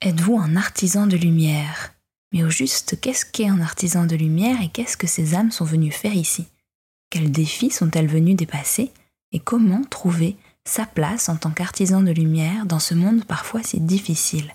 êtes-vous 0.00 0.38
un 0.38 0.54
artisan 0.54 1.06
de 1.06 1.16
lumière? 1.16 1.92
Mais 2.32 2.44
au 2.44 2.50
juste, 2.50 3.00
qu'est-ce 3.00 3.24
qu'est 3.24 3.48
un 3.48 3.60
artisan 3.60 4.06
de 4.06 4.14
lumière 4.14 4.60
et 4.62 4.68
qu'est-ce 4.68 4.96
que 4.96 5.06
ces 5.06 5.34
âmes 5.34 5.50
sont 5.50 5.64
venues 5.64 5.90
faire 5.90 6.14
ici? 6.14 6.46
Quels 7.10 7.32
défis 7.32 7.70
sont-elles 7.70 8.06
venues 8.06 8.34
dépasser? 8.34 8.92
Et 9.32 9.40
comment 9.40 9.82
trouver 9.90 10.36
sa 10.64 10.86
place 10.86 11.28
en 11.28 11.36
tant 11.36 11.50
qu'artisan 11.50 12.02
de 12.02 12.12
lumière 12.12 12.64
dans 12.66 12.78
ce 12.78 12.94
monde 12.94 13.24
parfois 13.24 13.62
si 13.62 13.80
difficile? 13.80 14.54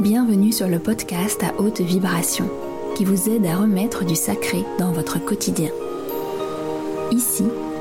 Bienvenue 0.00 0.52
sur 0.52 0.68
le 0.68 0.78
podcast 0.78 1.42
à 1.44 1.54
haute 1.60 1.80
vibration 1.80 2.50
qui 2.96 3.04
vous 3.04 3.28
aide 3.28 3.46
à 3.46 3.56
remettre 3.56 4.04
du 4.04 4.16
sacré 4.16 4.64
dans 4.78 4.92
votre 4.92 5.22
quotidien. 5.22 5.70
Ici, 7.12 7.44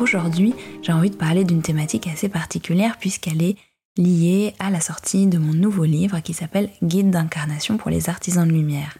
Aujourd'hui, 0.00 0.54
j'ai 0.80 0.92
envie 0.92 1.10
de 1.10 1.16
parler 1.16 1.44
d'une 1.44 1.60
thématique 1.60 2.06
assez 2.06 2.30
particulière 2.30 2.96
puisqu'elle 2.98 3.42
est 3.42 3.56
liée 3.98 4.54
à 4.58 4.70
la 4.70 4.80
sortie 4.80 5.26
de 5.26 5.36
mon 5.36 5.52
nouveau 5.52 5.84
livre 5.84 6.20
qui 6.20 6.32
s'appelle 6.32 6.70
Guide 6.82 7.10
d'incarnation 7.10 7.76
pour 7.76 7.90
les 7.90 8.08
artisans 8.08 8.48
de 8.48 8.52
lumière. 8.52 8.96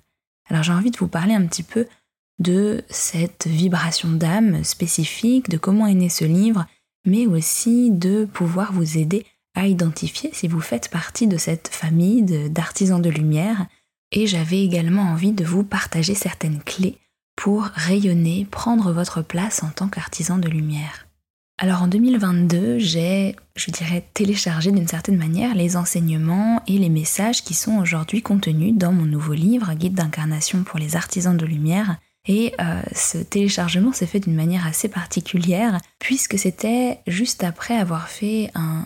Alors 0.50 0.62
j'ai 0.62 0.72
envie 0.72 0.90
de 0.90 0.98
vous 0.98 1.08
parler 1.08 1.32
un 1.32 1.46
petit 1.46 1.62
peu 1.62 1.86
de 2.38 2.84
cette 2.90 3.46
vibration 3.46 4.10
d'âme 4.10 4.62
spécifique, 4.62 5.48
de 5.48 5.56
comment 5.56 5.86
est 5.86 5.94
né 5.94 6.10
ce 6.10 6.24
livre 6.24 6.66
mais 7.06 7.26
aussi 7.26 7.90
de 7.90 8.26
pouvoir 8.26 8.74
vous 8.74 8.98
aider 8.98 9.24
à 9.54 9.66
identifier 9.66 10.30
si 10.34 10.48
vous 10.48 10.60
faites 10.60 10.90
partie 10.90 11.26
de 11.26 11.38
cette 11.38 11.68
famille 11.68 12.22
d'artisans 12.50 13.00
de, 13.00 13.08
lumière. 13.08 13.66
Et 14.12 14.26
j'avais 14.26 14.62
également 14.62 15.02
envie 15.02 15.32
de 15.32 15.44
vous 15.44 15.64
partager 15.64 16.14
certaines 16.14 16.60
clés 16.62 16.98
pour 17.40 17.62
rayonner, 17.62 18.46
prendre 18.50 18.92
votre 18.92 19.22
place 19.22 19.62
en 19.62 19.70
tant 19.70 19.88
qu'artisan 19.88 20.36
de 20.36 20.46
lumière. 20.46 21.06
Alors 21.56 21.80
en 21.80 21.86
2022, 21.86 22.78
j'ai, 22.78 23.34
je 23.56 23.70
dirais, 23.70 24.04
téléchargé 24.12 24.70
d'une 24.70 24.86
certaine 24.86 25.16
manière 25.16 25.54
les 25.54 25.78
enseignements 25.78 26.62
et 26.66 26.76
les 26.76 26.90
messages 26.90 27.42
qui 27.42 27.54
sont 27.54 27.78
aujourd'hui 27.78 28.20
contenus 28.20 28.74
dans 28.76 28.92
mon 28.92 29.06
nouveau 29.06 29.32
livre, 29.32 29.72
Guide 29.72 29.94
d'incarnation 29.94 30.64
pour 30.64 30.78
les 30.78 30.96
artisans 30.96 31.34
de 31.34 31.46
lumière, 31.46 31.96
et 32.28 32.52
euh, 32.60 32.82
ce 32.94 33.16
téléchargement 33.16 33.94
s'est 33.94 34.04
fait 34.04 34.20
d'une 34.20 34.36
manière 34.36 34.66
assez 34.66 34.88
particulière, 34.88 35.80
puisque 35.98 36.38
c'était 36.38 36.98
juste 37.06 37.42
après 37.42 37.74
avoir 37.74 38.08
fait 38.08 38.50
un, 38.54 38.84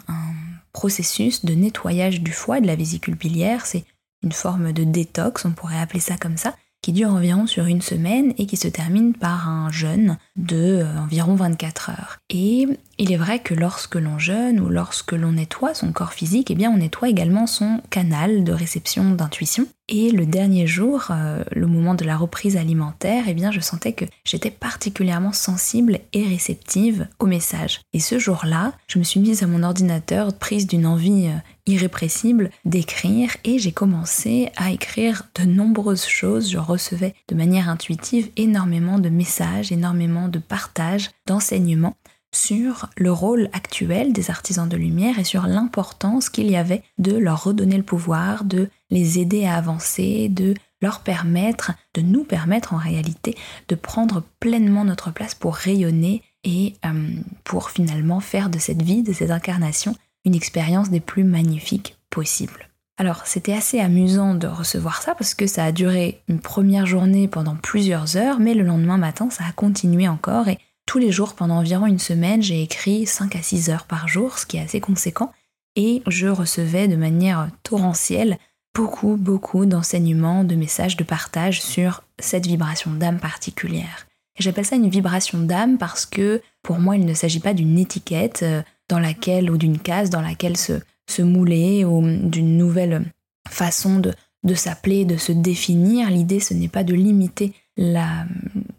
processus 0.73 1.45
de 1.45 1.55
nettoyage 1.55 2.21
du 2.21 2.31
foie 2.31 2.61
de 2.61 2.69
la 2.69 2.77
vésicule 2.77 3.17
biliaire. 3.17 3.67
C'est 3.67 3.85
une 4.23 4.33
forme 4.33 4.73
de 4.73 4.85
détox, 4.85 5.45
on 5.45 5.53
pourrait 5.53 5.79
appeler 5.79 6.01
ça 6.01 6.17
comme 6.17 6.37
ça, 6.37 6.55
qui 6.85 6.93
dure 6.93 7.15
environ 7.15 7.47
sur 7.47 7.65
une 7.65 7.81
semaine 7.81 8.35
et 8.37 8.45
qui 8.45 8.59
se 8.59 8.69
termine 8.69 9.15
par 9.15 9.49
un 9.49 9.73
jeûne 9.73 10.19
de 10.37 10.83
euh, 10.83 10.99
environ 10.99 11.35
24 11.35 11.89
heures. 11.89 12.19
Et 12.29 12.69
il 12.99 13.13
est 13.13 13.17
vrai 13.17 13.39
que 13.39 13.55
lorsque 13.55 13.97
l'on 13.97 14.19
jeûne 14.19 14.61
ou 14.61 14.69
lorsque 14.69 15.13
l'on 15.13 15.33
nettoie 15.33 15.75
son 15.75 15.93
corps 15.93 16.13
physique, 16.13 16.51
eh 16.51 16.55
bien 16.55 16.71
on 16.71 16.79
nettoie 16.79 17.09
également 17.09 17.47
son 17.47 17.81
canal 17.91 18.45
de 18.45 18.53
réception 18.53 19.11
d'intuition. 19.11 19.67
Et 19.89 20.11
le 20.11 20.25
dernier 20.25 20.67
jour, 20.67 21.09
euh, 21.11 21.45
le 21.53 21.67
moment 21.67 21.95
de 21.95 22.05
la 22.05 22.17
reprise 22.17 22.57
alimentaire, 22.57 23.25
eh 23.29 23.35
bien 23.35 23.51
je 23.51 23.61
sentais 23.61 23.93
que 23.93 24.07
j'étais 24.25 24.51
particulièrement 24.51 25.33
sensible 25.33 25.99
et 26.15 26.23
réceptive 26.23 27.07
aux 27.19 27.27
messages. 27.27 27.83
Et 27.93 28.01
ce 28.01 28.19
jour-là, 28.19 28.73
je 28.87 28.99
me 28.99 29.05
suis 29.05 29.21
mise 29.21 29.43
à 29.43 29.47
mon 29.47 29.63
ordinateur 29.63 30.33
prise 30.39 30.67
d'une 30.67 30.87
envie 30.87 31.27
euh, 31.27 31.37
irrépressible 31.67 32.51
d'écrire 32.65 33.37
et 33.45 33.59
j'ai 33.59 33.73
commencé 33.73 34.51
à 34.57 34.71
écrire 34.71 35.25
de 35.35 35.45
nombreuses 35.45 36.07
choses. 36.07 36.51
Je 36.51 36.59
recevais 36.59 37.15
de 37.29 37.35
manière 37.35 37.69
intuitive 37.69 38.31
énormément 38.37 38.99
de 38.99 39.11
messages, 39.11 39.71
énormément 39.71 40.29
de 40.29 40.39
partages, 40.39 41.11
d'enseignements 41.27 41.97
sur 42.35 42.91
le 42.97 43.13
rôle 43.13 43.49
actuel 43.53 44.13
des 44.13 44.31
artisans 44.31 44.69
de 44.69 44.77
lumière 44.77 45.19
et 45.19 45.25
sur 45.25 45.47
l'importance 45.47 46.29
qu'il 46.29 46.51
y 46.51 46.57
avait 46.57 46.83
de 46.99 47.17
leur 47.17 47.45
redonner 47.45 47.77
le 47.77 47.83
pouvoir, 47.83 48.45
de 48.45 48.69
les 48.91 49.19
aider 49.19 49.47
à 49.47 49.57
avancer, 49.57 50.29
de 50.29 50.55
leur 50.83 51.01
permettre, 51.01 51.73
de 51.95 52.03
nous 52.03 52.25
permettre 52.25 52.75
en 52.75 52.77
réalité 52.77 53.37
de 53.69 53.75
prendre 53.75 54.23
pleinement 54.39 54.85
notre 54.85 55.11
place 55.11 55.35
pour 55.35 55.55
rayonner 55.55 56.23
et 56.45 56.75
euh, 56.85 57.11
pour 57.43 57.71
finalement 57.71 58.21
faire 58.21 58.51
de 58.51 58.59
cette 58.59 58.83
vie, 58.83 59.03
de 59.03 59.15
cette 59.15 59.31
incarnation, 59.31 59.97
une 60.25 60.35
expérience 60.35 60.91
des 60.91 61.01
plus 61.01 61.25
magnifiques 61.25 61.97
possibles. 62.11 62.69
Alors 62.97 63.27
c'était 63.27 63.55
assez 63.55 63.81
amusant 63.81 64.35
de 64.35 64.47
recevoir 64.47 65.03
ça 65.03 65.15
parce 65.15 65.35
que 65.35 65.47
ça 65.47 65.65
a 65.65 65.73
duré 65.73 66.23
une 66.29 66.41
première 66.41 66.87
journée 66.87 67.29
pendant 67.29 67.57
plusieurs 67.57 68.17
heures, 68.17 68.39
mais 68.39 68.55
le 68.55 68.63
lendemain 68.63 68.99
matin 68.99 69.31
ça 69.31 69.45
a 69.49 69.53
continué 69.53 70.07
encore 70.07 70.49
et 70.49 70.59
tous 70.87 70.99
les 70.99 71.13
jours 71.13 71.35
pendant 71.35 71.57
environ 71.57 71.87
une 71.87 71.99
semaine 71.99 72.43
j'ai 72.43 72.63
écrit 72.63 73.07
5 73.07 73.37
à 73.37 73.43
6 73.43 73.71
heures 73.71 73.87
par 73.87 74.09
jour, 74.09 74.39
ce 74.39 74.47
qui 74.47 74.57
est 74.57 74.63
assez 74.63 74.81
conséquent, 74.81 75.33
et 75.77 76.03
je 76.07 76.29
recevais 76.29 76.89
de 76.89 76.97
manière 76.97 77.49
torrentielle 77.63 78.39
beaucoup, 78.75 79.17
beaucoup 79.17 79.67
d'enseignements, 79.67 80.45
de 80.45 80.55
messages, 80.55 80.97
de 80.97 81.05
partage 81.05 81.63
sur 81.63 82.03
cette 82.19 82.47
vibration 82.47 82.93
d'âme 82.93 83.21
particulière. 83.21 84.07
J'appelle 84.39 84.67
ça 84.67 84.77
une 84.77 84.89
vibration 84.89 85.39
d'âme 85.39 85.79
parce 85.79 86.07
que 86.07 86.43
pour 86.63 86.79
moi 86.79 86.97
il 86.97 87.07
ne 87.07 87.15
s'agit 87.15 87.41
pas 87.41 87.55
d'une 87.55 87.79
étiquette, 87.79 88.43
euh, 88.43 88.63
dans 88.89 88.99
laquelle, 88.99 89.51
ou 89.51 89.57
d'une 89.57 89.79
case 89.79 90.11
dans 90.11 90.21
laquelle 90.21 90.57
se, 90.57 90.81
mouler, 91.23 91.85
ou 91.85 92.03
d'une 92.03 92.57
nouvelle 92.57 93.11
façon 93.49 93.99
de, 93.99 94.13
de 94.43 94.55
s'appeler, 94.55 95.05
de 95.05 95.17
se 95.17 95.33
définir. 95.33 96.11
L'idée, 96.11 96.41
ce 96.41 96.55
n'est 96.55 96.69
pas 96.69 96.85
de 96.85 96.95
limiter 96.95 97.53
la, 97.77 98.27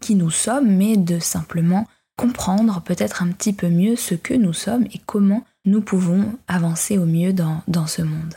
qui 0.00 0.14
nous 0.14 0.30
sommes, 0.30 0.76
mais 0.76 0.96
de 0.96 1.18
simplement 1.18 1.86
comprendre 2.16 2.80
peut-être 2.82 3.22
un 3.22 3.28
petit 3.28 3.52
peu 3.52 3.68
mieux 3.68 3.96
ce 3.96 4.14
que 4.14 4.34
nous 4.34 4.52
sommes 4.52 4.86
et 4.92 5.00
comment 5.04 5.44
nous 5.64 5.82
pouvons 5.82 6.38
avancer 6.48 6.98
au 6.98 7.04
mieux 7.04 7.32
dans, 7.32 7.86
ce 7.86 8.02
monde. 8.02 8.34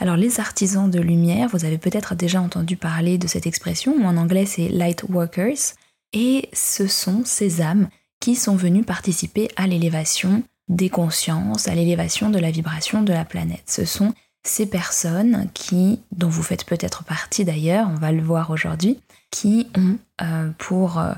Alors 0.00 0.16
les 0.16 0.40
artisans 0.40 0.90
de 0.90 1.00
lumière, 1.00 1.48
vous 1.48 1.64
avez 1.64 1.78
peut-être 1.78 2.14
déjà 2.14 2.40
entendu 2.40 2.76
parler 2.76 3.18
de 3.18 3.26
cette 3.26 3.46
expression, 3.46 3.94
en 4.06 4.16
anglais 4.16 4.46
c'est 4.46 4.68
light 4.68 5.04
workers, 5.08 5.74
et 6.12 6.48
ce 6.52 6.86
sont 6.86 7.22
ces 7.24 7.60
âmes 7.60 7.88
qui 8.20 8.34
sont 8.34 8.56
venues 8.56 8.84
participer 8.84 9.48
à 9.56 9.66
l'élévation 9.66 10.42
des 10.68 10.88
consciences, 10.88 11.68
à 11.68 11.74
l'élévation 11.74 12.30
de 12.30 12.38
la 12.38 12.50
vibration 12.50 13.02
de 13.02 13.12
la 13.12 13.24
planète. 13.24 13.64
Ce 13.66 13.84
sont 13.84 14.14
ces 14.48 14.66
personnes 14.66 15.48
qui, 15.54 16.00
dont 16.12 16.28
vous 16.28 16.42
faites 16.42 16.64
peut-être 16.64 17.04
partie 17.04 17.44
d'ailleurs, 17.44 17.88
on 17.90 17.98
va 17.98 18.12
le 18.12 18.22
voir 18.22 18.50
aujourd'hui, 18.50 19.00
qui 19.30 19.68
ont 19.76 19.98
euh, 20.22 20.50
pour 20.58 20.98
euh, 20.98 21.12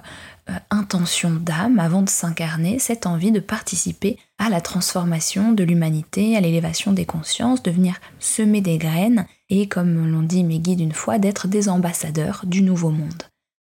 euh, 0.50 0.54
intention 0.70 1.30
d'âme, 1.30 1.78
avant 1.78 2.02
de 2.02 2.08
s'incarner, 2.08 2.78
cette 2.78 3.06
envie 3.06 3.30
de 3.30 3.40
participer 3.40 4.18
à 4.38 4.48
la 4.48 4.60
transformation 4.60 5.52
de 5.52 5.62
l'humanité, 5.62 6.36
à 6.36 6.40
l'élévation 6.40 6.92
des 6.92 7.04
consciences, 7.04 7.62
de 7.62 7.70
venir 7.70 8.00
semer 8.18 8.60
des 8.60 8.78
graines 8.78 9.26
et, 9.48 9.68
comme 9.68 10.10
l'ont 10.10 10.22
dit 10.22 10.42
mes 10.42 10.58
guides 10.58 10.80
une 10.80 10.92
fois, 10.92 11.18
d'être 11.18 11.46
des 11.46 11.68
ambassadeurs 11.68 12.42
du 12.46 12.62
nouveau 12.62 12.90
monde. 12.90 13.24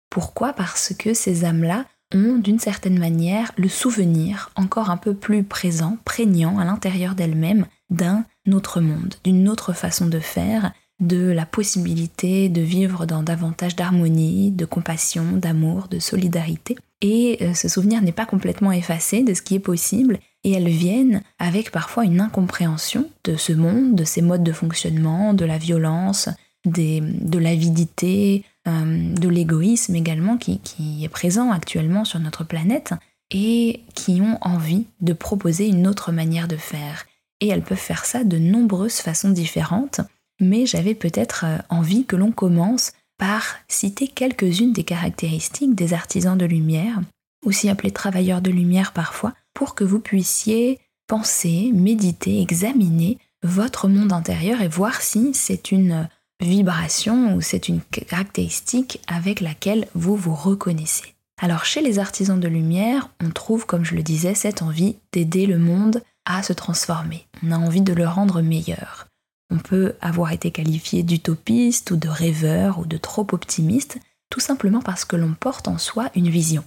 Pourquoi? 0.09 0.53
Parce 0.53 0.94
que 0.97 1.13
ces 1.13 1.45
âmes-là 1.45 1.85
ont 2.13 2.35
d'une 2.35 2.59
certaine 2.59 3.00
manière 3.00 3.51
le 3.57 3.68
souvenir 3.68 4.51
encore 4.56 4.89
un 4.89 4.98
peu 4.98 5.13
plus 5.13 5.44
présent, 5.44 5.98
prégnant 6.06 6.60
à 6.60 6.65
l'intérieur 6.65 7.15
d'elles-mêmes 7.15 7.65
d'un 7.89 8.24
autre 8.54 8.82
monde, 8.82 9.16
d'une 9.24 9.50
autre 9.50 9.74
façon 9.74 10.08
de 10.08 10.20
faire, 10.20 10.72
de 11.00 11.32
la 11.32 11.46
possibilité 11.46 12.50
de 12.50 12.62
vivre 12.62 13.06
dans 13.06 13.22
davantage 13.22 13.76
d'harmonie, 13.76 14.52
de 14.52 14.66
compassion, 14.66 15.24
d'amour, 15.34 15.88
de 15.90 16.00
solidarité. 16.00 16.76
Et 17.02 17.38
euh, 17.42 17.54
ce 17.54 17.68
souvenir 17.68 18.02
n'est 18.02 18.12
pas 18.12 18.26
complètement 18.26 18.72
effacé 18.72 19.24
de 19.24 19.34
ce 19.34 19.44
qui 19.44 19.56
est 19.56 19.60
possible, 19.60 20.20
et 20.44 20.54
elles 20.54 20.70
viennent 20.70 21.22
avec 21.40 21.72
parfois 21.72 22.06
une 22.06 22.20
incompréhension 22.20 23.10
de 23.26 23.36
ce 23.36 23.54
monde, 23.54 23.96
de 23.96 24.04
ses 24.04 24.22
modes 24.22 24.44
de 24.44 24.52
fonctionnement, 24.52 25.34
de 25.34 25.46
la 25.46 25.58
violence, 25.58 26.30
de 26.66 27.38
l'avidité, 27.38 28.44
euh, 28.68 29.14
de 29.14 29.30
l'égoïsme 29.30 29.96
également 29.96 30.38
qui, 30.38 30.60
est 31.04 31.10
présent 31.10 31.52
actuellement 31.52 32.06
sur 32.06 32.20
notre 32.20 32.44
planète 32.44 32.94
et 33.32 33.82
qui 33.94 34.22
ont 34.22 34.38
envie 34.42 34.86
de 35.02 35.14
proposer 35.14 35.68
une 35.68 35.88
autre 35.88 36.12
manière 36.12 36.48
de 36.48 36.58
faire. 36.58 37.06
Et 37.42 37.48
elles 37.48 37.63
peuvent 37.63 37.78
faire 37.78 38.06
ça 38.06 38.24
de 38.24 38.38
nombreuses 38.38 38.98
façons 38.98 39.30
différentes, 39.30 40.01
mais 40.39 40.66
j'avais 40.66 40.95
peut-être 40.95 41.45
euh, 41.45 41.57
envie 41.69 42.06
que 42.06 42.16
l'on 42.16 42.31
commence 42.31 42.94
par 43.18 43.56
citer 43.68 44.07
quelques-unes 44.07 44.74
des 44.74 44.84
caractéristiques 44.84 45.75
des 45.75 45.94
artisans 45.94 46.38
de 46.38 46.45
lumière 46.45 47.00
aussi 47.48 47.69
appelés 47.69 47.92
travailleurs 47.92 48.42
de 48.42 48.51
lumière 48.51 48.94
parfois, 48.94 49.34
pour 49.54 49.75
que 49.75 49.84
vous 49.84 50.00
puissiez 50.00 50.80
penser, 51.07 51.72
méditer, 51.74 52.42
examiner 52.42 53.18
votre 53.44 53.88
monde 53.88 54.13
intérieur 54.13 54.62
et 54.62 54.68
voir 54.68 55.01
si 55.01 55.34
c'est 55.34 55.72
une 55.72 56.10
vibration 56.42 57.36
ou 57.36 57.42
c'est 57.42 57.69
une 57.69 57.81
caractéristique 57.81 59.00
avec 59.07 59.42
laquelle 59.42 59.88
vous 59.95 60.16
vous 60.16 60.36
reconnaissez. 60.36 61.16
Alors 61.42 61.66
chez 61.66 61.81
les 61.81 62.00
artisans 62.00 62.39
de 62.39 62.48
lumière, 62.48 63.10
on 63.24 63.30
trouve, 63.30 63.66
comme 63.66 63.86
je 63.86 63.95
le 63.95 64.04
disais, 64.04 64.36
cette 64.36 64.62
envie 64.62 64.95
d'aider 65.12 65.45
le 65.45 65.60
monde 65.60 66.04
à 66.27 66.44
se 66.44 66.53
transformer. 66.53 67.25
On 67.44 67.51
a 67.51 67.57
envie 67.57 67.81
de 67.81 67.94
le 67.94 68.07
rendre 68.07 68.41
meilleur. 68.41 69.07
On 69.50 69.57
peut 69.57 69.95
avoir 70.01 70.33
été 70.33 70.51
qualifié 70.51 71.03
d'utopiste 71.03 71.91
ou 71.91 71.95
de 71.95 72.09
rêveur 72.09 72.79
ou 72.79 72.85
de 72.85 72.97
trop 72.97 73.25
optimiste, 73.31 73.97
tout 74.29 74.41
simplement 74.41 74.81
parce 74.81 75.06
que 75.06 75.15
l'on 75.15 75.33
porte 75.33 75.68
en 75.68 75.77
soi 75.77 76.12
une 76.15 76.29
vision. 76.29 76.63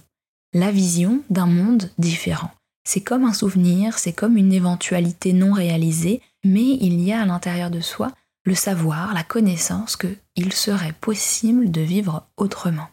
La 0.53 0.71
vision 0.71 1.21
d'un 1.29 1.45
monde 1.45 1.91
différent. 1.99 2.51
C'est 2.83 3.01
comme 3.01 3.23
un 3.23 3.33
souvenir, 3.33 3.99
c'est 3.99 4.13
comme 4.13 4.35
une 4.35 4.51
éventualité 4.51 5.33
non 5.33 5.53
réalisée, 5.53 6.21
mais 6.43 6.77
il 6.81 6.99
y 6.99 7.13
a 7.13 7.21
à 7.21 7.25
l'intérieur 7.25 7.69
de 7.69 7.79
soi 7.79 8.11
le 8.43 8.55
savoir, 8.55 9.13
la 9.13 9.23
connaissance 9.23 9.95
qu'il 9.95 10.51
serait 10.51 10.95
possible 10.99 11.69
de 11.69 11.81
vivre 11.81 12.25
autrement. 12.37 12.87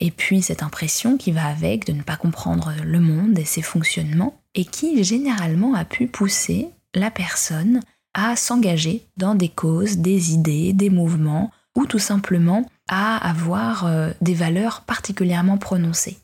Et 0.00 0.10
puis 0.10 0.42
cette 0.42 0.62
impression 0.62 1.16
qui 1.16 1.32
va 1.32 1.46
avec 1.46 1.86
de 1.86 1.92
ne 1.92 2.02
pas 2.02 2.16
comprendre 2.16 2.74
le 2.84 3.00
monde 3.00 3.38
et 3.38 3.44
ses 3.44 3.62
fonctionnements, 3.62 4.38
et 4.54 4.64
qui 4.64 5.02
généralement 5.04 5.74
a 5.74 5.84
pu 5.84 6.06
pousser 6.06 6.68
la 6.94 7.10
personne 7.10 7.80
à 8.14 8.36
s'engager 8.36 9.06
dans 9.16 9.34
des 9.34 9.50
causes, 9.50 9.98
des 9.98 10.32
idées, 10.32 10.72
des 10.72 10.90
mouvements, 10.90 11.50
ou 11.76 11.86
tout 11.86 11.98
simplement 11.98 12.68
à 12.88 13.16
avoir 13.28 13.86
euh, 13.86 14.10
des 14.20 14.34
valeurs 14.34 14.82
particulièrement 14.82 15.58
prononcées. 15.58 16.16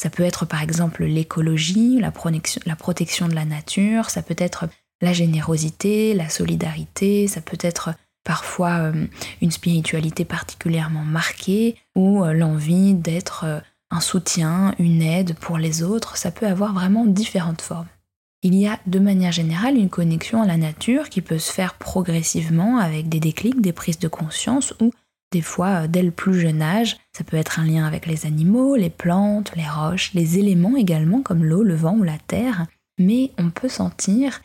Ça 0.00 0.10
peut 0.10 0.22
être 0.22 0.46
par 0.46 0.62
exemple 0.62 1.04
l'écologie, 1.04 1.98
la, 2.00 2.12
la 2.66 2.76
protection 2.76 3.28
de 3.28 3.34
la 3.34 3.44
nature, 3.44 4.10
ça 4.10 4.22
peut 4.22 4.36
être 4.38 4.66
la 5.00 5.12
générosité, 5.12 6.14
la 6.14 6.28
solidarité, 6.28 7.26
ça 7.26 7.40
peut 7.40 7.58
être 7.60 7.94
parfois 8.24 8.90
euh, 8.92 9.06
une 9.40 9.50
spiritualité 9.50 10.24
particulièrement 10.24 11.04
marquée 11.04 11.76
ou 11.94 12.24
euh, 12.24 12.32
l'envie 12.32 12.94
d'être 12.94 13.44
euh, 13.44 13.60
un 13.90 14.00
soutien, 14.00 14.74
une 14.78 15.02
aide 15.02 15.34
pour 15.34 15.58
les 15.58 15.82
autres, 15.82 16.16
ça 16.16 16.30
peut 16.30 16.46
avoir 16.46 16.72
vraiment 16.72 17.04
différentes 17.04 17.60
formes. 17.60 17.88
Il 18.42 18.54
y 18.54 18.66
a 18.66 18.78
de 18.86 18.98
manière 18.98 19.32
générale 19.32 19.76
une 19.76 19.90
connexion 19.90 20.42
à 20.42 20.46
la 20.46 20.56
nature 20.56 21.08
qui 21.08 21.20
peut 21.20 21.38
se 21.38 21.52
faire 21.52 21.74
progressivement 21.74 22.78
avec 22.78 23.08
des 23.08 23.20
déclics, 23.20 23.60
des 23.60 23.72
prises 23.72 24.00
de 24.00 24.08
conscience 24.08 24.74
ou 24.80 24.92
des 25.30 25.42
fois 25.42 25.86
dès 25.86 26.02
le 26.02 26.10
plus 26.10 26.40
jeune 26.40 26.62
âge. 26.62 26.96
Ça 27.16 27.22
peut 27.22 27.36
être 27.36 27.60
un 27.60 27.64
lien 27.64 27.84
avec 27.84 28.06
les 28.06 28.26
animaux, 28.26 28.74
les 28.74 28.90
plantes, 28.90 29.52
les 29.54 29.68
roches, 29.68 30.12
les 30.14 30.38
éléments 30.38 30.76
également 30.76 31.22
comme 31.22 31.44
l'eau, 31.44 31.62
le 31.62 31.76
vent 31.76 31.94
ou 31.94 32.02
la 32.02 32.18
terre. 32.18 32.66
Mais 32.98 33.30
on 33.38 33.50
peut 33.50 33.68
sentir 33.68 34.40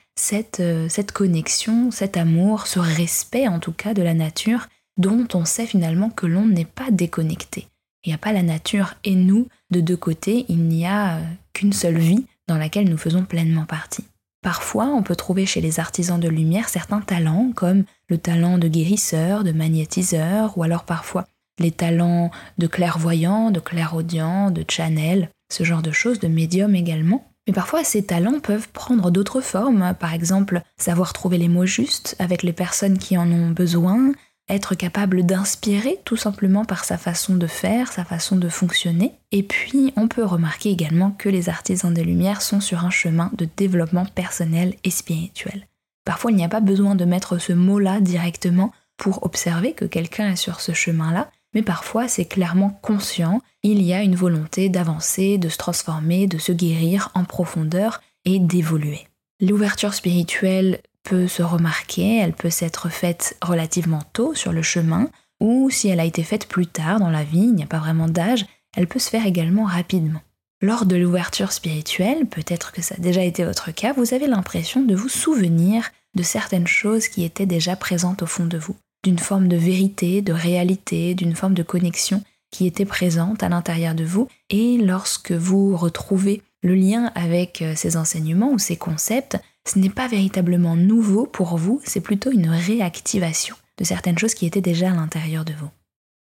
euh, 0.60 0.88
cette, 0.90 1.12
connexion, 1.12 1.92
cet 1.92 2.18
amour, 2.18 2.68
ce 2.68 2.80
respect 2.80 3.48
en 3.48 3.60
tout 3.60 3.72
cas 3.72 3.94
de 3.94 4.02
la 4.02 4.14
nature 4.14 4.68
dont 4.98 5.28
on 5.34 5.46
sait 5.46 5.68
finalement 5.68 6.10
que 6.10 6.26
l'on 6.26 6.46
n'est 6.48 6.66
pas 6.66 6.90
déconnecté. 6.92 7.68
Il 8.04 8.10
n'y 8.10 8.16
a 8.16 8.20
pas 8.20 8.34
la 8.34 8.44
nature 8.44 8.96
et 9.04 9.16
nous 9.16 9.48
de 9.70 9.80
deux 9.80 9.98
côtés, 9.98 10.46
il 10.50 10.64
n'y 10.64 10.86
a 10.86 11.18
euh, 11.18 11.22
qu'une 11.54 11.74
seule 11.74 11.98
vie 11.98 12.26
dans 12.48 12.58
laquelle 12.58 12.90
nous 12.90 12.98
faisons 12.98 13.26
pleinement 13.26 13.66
partie. 13.66 14.06
Parfois, 14.42 14.88
on 14.88 15.04
peut 15.04 15.16
trouver 15.16 15.46
chez 15.46 15.62
les 15.62 15.80
artisans 15.80 16.20
de 16.20 16.30
lumière 16.30 16.70
certains 16.70 17.02
talents, 17.02 17.52
comme 17.56 17.84
le 18.08 18.18
talent 18.18 18.58
de 18.58 18.68
guérisseur, 18.68 19.44
de 19.44 19.52
magnétiseur, 19.52 20.58
ou 20.58 20.64
alors 20.64 20.86
parfois 20.86 21.26
les 21.60 21.72
talents 21.72 22.32
de 22.58 22.68
clairvoyant, 22.68 23.52
de 23.52 23.60
clairaudient, 23.60 24.52
de 24.52 24.64
channel, 24.70 25.30
ce 25.52 25.64
genre 25.64 25.82
de 25.82 25.92
choses, 25.92 26.20
de 26.20 26.28
médium 26.28 26.76
également. 26.76 27.27
Mais 27.48 27.54
parfois, 27.54 27.84
ces 27.84 28.06
talents 28.06 28.40
peuvent 28.42 28.68
prendre 28.70 29.10
d'autres 29.10 29.42
formes, 29.42 29.96
par 29.98 30.14
exemple 30.14 30.62
savoir 30.78 31.14
trouver 31.14 31.38
les 31.38 31.48
mots 31.48 31.66
justes 31.66 32.16
avec 32.20 32.44
les 32.44 32.54
personnes 32.54 32.98
qui 32.98 33.18
en 33.18 33.32
ont 33.32 33.52
besoin, 33.52 34.12
être 34.50 34.76
capable 34.76 35.26
d'inspirer 35.26 36.00
tout 36.06 36.16
simplement 36.16 36.66
par 36.66 36.84
sa 36.84 36.98
façon 36.98 37.36
de 37.36 37.48
faire, 37.48 37.92
sa 37.92 38.06
façon 38.06 38.36
de 38.36 38.50
fonctionner. 38.50 39.14
Et 39.32 39.44
puis, 39.44 39.94
on 39.96 40.08
peut 40.08 40.24
remarquer 40.24 40.70
également 40.70 41.12
que 41.12 41.30
les 41.30 41.50
artisans 41.50 41.94
des 41.94 42.04
Lumières 42.04 42.42
sont 42.42 42.62
sur 42.62 42.86
un 42.86 42.90
chemin 42.90 43.32
de 43.34 43.48
développement 43.58 44.06
personnel 44.06 44.76
et 44.84 44.92
spirituel. 44.92 45.68
Parfois, 46.06 46.32
il 46.32 46.38
n'y 46.38 46.46
a 46.46 46.50
pas 46.50 46.62
besoin 46.62 46.96
de 46.96 47.06
mettre 47.06 47.38
ce 47.38 47.54
mot-là 47.54 48.00
directement 48.00 48.72
pour 48.96 49.24
observer 49.24 49.74
que 49.74 49.86
quelqu'un 49.86 50.32
est 50.32 50.38
sur 50.38 50.62
ce 50.62 50.72
chemin-là, 50.72 51.30
mais 51.54 51.62
parfois 51.62 52.08
c'est 52.08 52.26
clairement 52.26 52.80
conscient, 52.82 53.42
il 53.64 53.82
y 53.82 53.94
a 53.94 54.02
une 54.02 54.16
volonté 54.16 54.70
d'avancer, 54.70 55.38
de 55.38 55.50
se 55.50 55.58
transformer, 55.58 56.28
de 56.28 56.38
se 56.38 56.52
guérir 56.52 57.10
en 57.16 57.24
profondeur 57.24 58.02
et 58.26 58.40
d'évoluer. 58.40 59.08
L'ouverture 59.40 59.94
spirituelle 59.94 60.82
peut 61.04 61.28
se 61.28 61.44
remarquer, 61.44 62.18
elle 62.18 62.34
peut 62.34 62.50
s'être 62.50 62.90
faite 62.90 63.38
relativement 63.42 64.02
tôt 64.14 64.34
sur 64.34 64.52
le 64.52 64.62
chemin, 64.62 65.10
ou 65.40 65.70
si 65.70 65.88
elle 65.88 66.00
a 66.00 66.06
été 66.06 66.24
faite 66.24 66.48
plus 66.48 66.68
tard 66.68 67.00
dans 67.00 67.10
la 67.10 67.24
vie, 67.24 67.40
il 67.40 67.54
n'y 67.54 67.64
a 67.64 67.68
pas 67.68 67.80
vraiment 67.80 68.08
d'âge, 68.08 68.46
elle 68.76 68.88
peut 68.88 69.00
se 69.00 69.10
faire 69.10 69.26
également 69.26 69.66
rapidement. 69.66 70.22
Lors 70.62 70.86
de 70.86 70.96
l'ouverture 70.96 71.52
spirituelle, 71.52 72.26
peut-être 72.26 72.72
que 72.72 72.82
ça 72.82 72.96
a 72.96 73.02
déjà 73.02 73.22
été 73.22 73.44
votre 73.44 73.72
cas, 73.72 73.94
vous 73.94 74.14
avez 74.14 74.28
l'impression 74.28 74.82
de 74.82 74.96
vous 74.96 75.10
souvenir 75.10 75.92
de 76.16 76.24
certaines 76.24 76.68
choses 76.68 77.08
qui 77.08 77.24
étaient 77.24 77.46
déjà 77.46 77.76
présentes 77.76 78.24
au 78.24 78.26
fond 78.26 78.46
de 78.46 78.58
vous 78.58 78.76
d'une 79.08 79.20
forme 79.20 79.48
de 79.48 79.56
vérité, 79.56 80.22
de 80.22 80.34
réalité, 80.34 81.16
d'une 81.16 81.34
forme 81.34 81.54
de 81.54 81.64
connexion 81.64 82.22
qui 82.52 82.68
était 82.68 82.84
présente 82.84 83.42
à 83.42 83.48
l'intérieur 83.48 83.96
de 83.96 84.04
vous. 84.04 84.28
Et 84.50 84.78
lorsque 84.78 85.32
vous 85.32 85.78
retrouvez 85.78 86.42
le 86.62 86.76
lien 86.76 87.14
avec 87.16 87.62
euh, 87.62 87.74
ces 87.74 87.96
enseignements 87.96 88.52
ou 88.52 88.60
ces 88.60 88.76
concepts, 88.76 89.38
ce 89.66 89.80
n'est 89.80 89.90
pas 89.90 90.10
véritablement 90.10 90.76
nouveau 90.76 91.26
pour 91.26 91.58
vous, 91.58 91.80
c'est 91.86 92.02
plutôt 92.02 92.32
une 92.32 92.50
réactivation 92.50 93.56
de 93.78 93.86
certaines 93.86 94.18
choses 94.18 94.34
qui 94.34 94.46
étaient 94.46 94.60
déjà 94.60 94.92
à 94.92 94.96
l'intérieur 94.96 95.46
de 95.46 95.54
vous. 95.54 95.70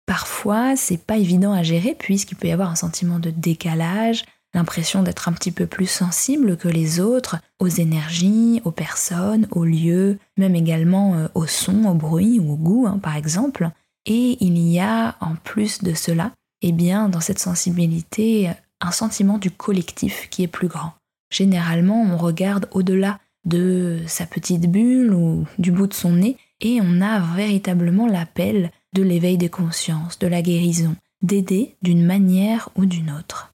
Parfois, 0.07 0.77
c'est 0.77 1.05
pas 1.05 1.17
évident 1.17 1.53
à 1.53 1.65
gérer 1.65 1.97
puisqu'il 1.99 2.37
peut 2.37 2.47
y 2.47 2.53
avoir 2.53 2.71
un 2.71 2.77
sentiment 2.77 3.19
de 3.19 3.31
décalage, 3.31 4.25
l'impression 4.57 5.03
d'être 5.03 5.29
un 5.29 5.33
petit 5.33 5.53
peu 5.53 5.67
plus 5.67 5.87
sensible 5.87 6.57
que 6.57 6.67
les 6.67 6.99
autres 6.99 7.37
aux 7.61 7.69
énergies, 7.69 8.63
aux 8.65 8.71
personnes, 8.71 9.47
aux 9.51 9.67
lieux, 9.67 10.19
même 10.39 10.57
également 10.57 11.15
euh, 11.15 11.29
au 11.35 11.47
son, 11.47 11.85
au 11.85 11.95
bruit 11.95 12.41
ou 12.41 12.55
au 12.55 12.57
goût, 12.57 12.87
hein, 12.89 12.99
par 12.99 13.17
exemple. 13.17 13.71
Et 14.07 14.39
il 14.41 14.59
y 14.59 14.81
a, 14.81 15.17
en 15.21 15.35
plus 15.37 15.83
de 15.83 15.93
cela, 15.93 16.33
eh 16.63 16.73
bien, 16.73 17.11
dans 17.11 17.21
cette 17.21 17.39
sensibilité, 17.39 18.51
un 18.81 18.93
sentiment 18.93 19.37
du 19.37 19.51
collectif 19.51 20.29
qui 20.31 20.43
est 20.43 20.49
plus 20.49 20.69
grand. 20.69 20.95
Généralement, 21.31 22.03
on 22.03 22.17
regarde 22.17 22.67
au-delà 22.73 23.19
de 23.45 23.99
sa 24.07 24.25
petite 24.25 24.71
bulle 24.71 25.13
ou 25.13 25.45
du 25.59 25.71
bout 25.71 25.87
de 25.87 25.95
son 25.95 26.13
nez 26.13 26.39
et 26.61 26.81
on 26.83 27.03
a 27.03 27.21
véritablement 27.35 28.07
l'appel 28.07 28.71
de 28.95 29.03
l'éveil 29.03 29.37
des 29.37 29.51
consciences, 29.51 30.19
de 30.19 30.27
la 30.27 30.41
guérison, 30.41 30.97
d'aider 31.21 31.77
d'une 31.83 32.05
manière 32.05 32.71
ou 32.77 32.87
d'une 32.87 33.11
autre 33.11 33.53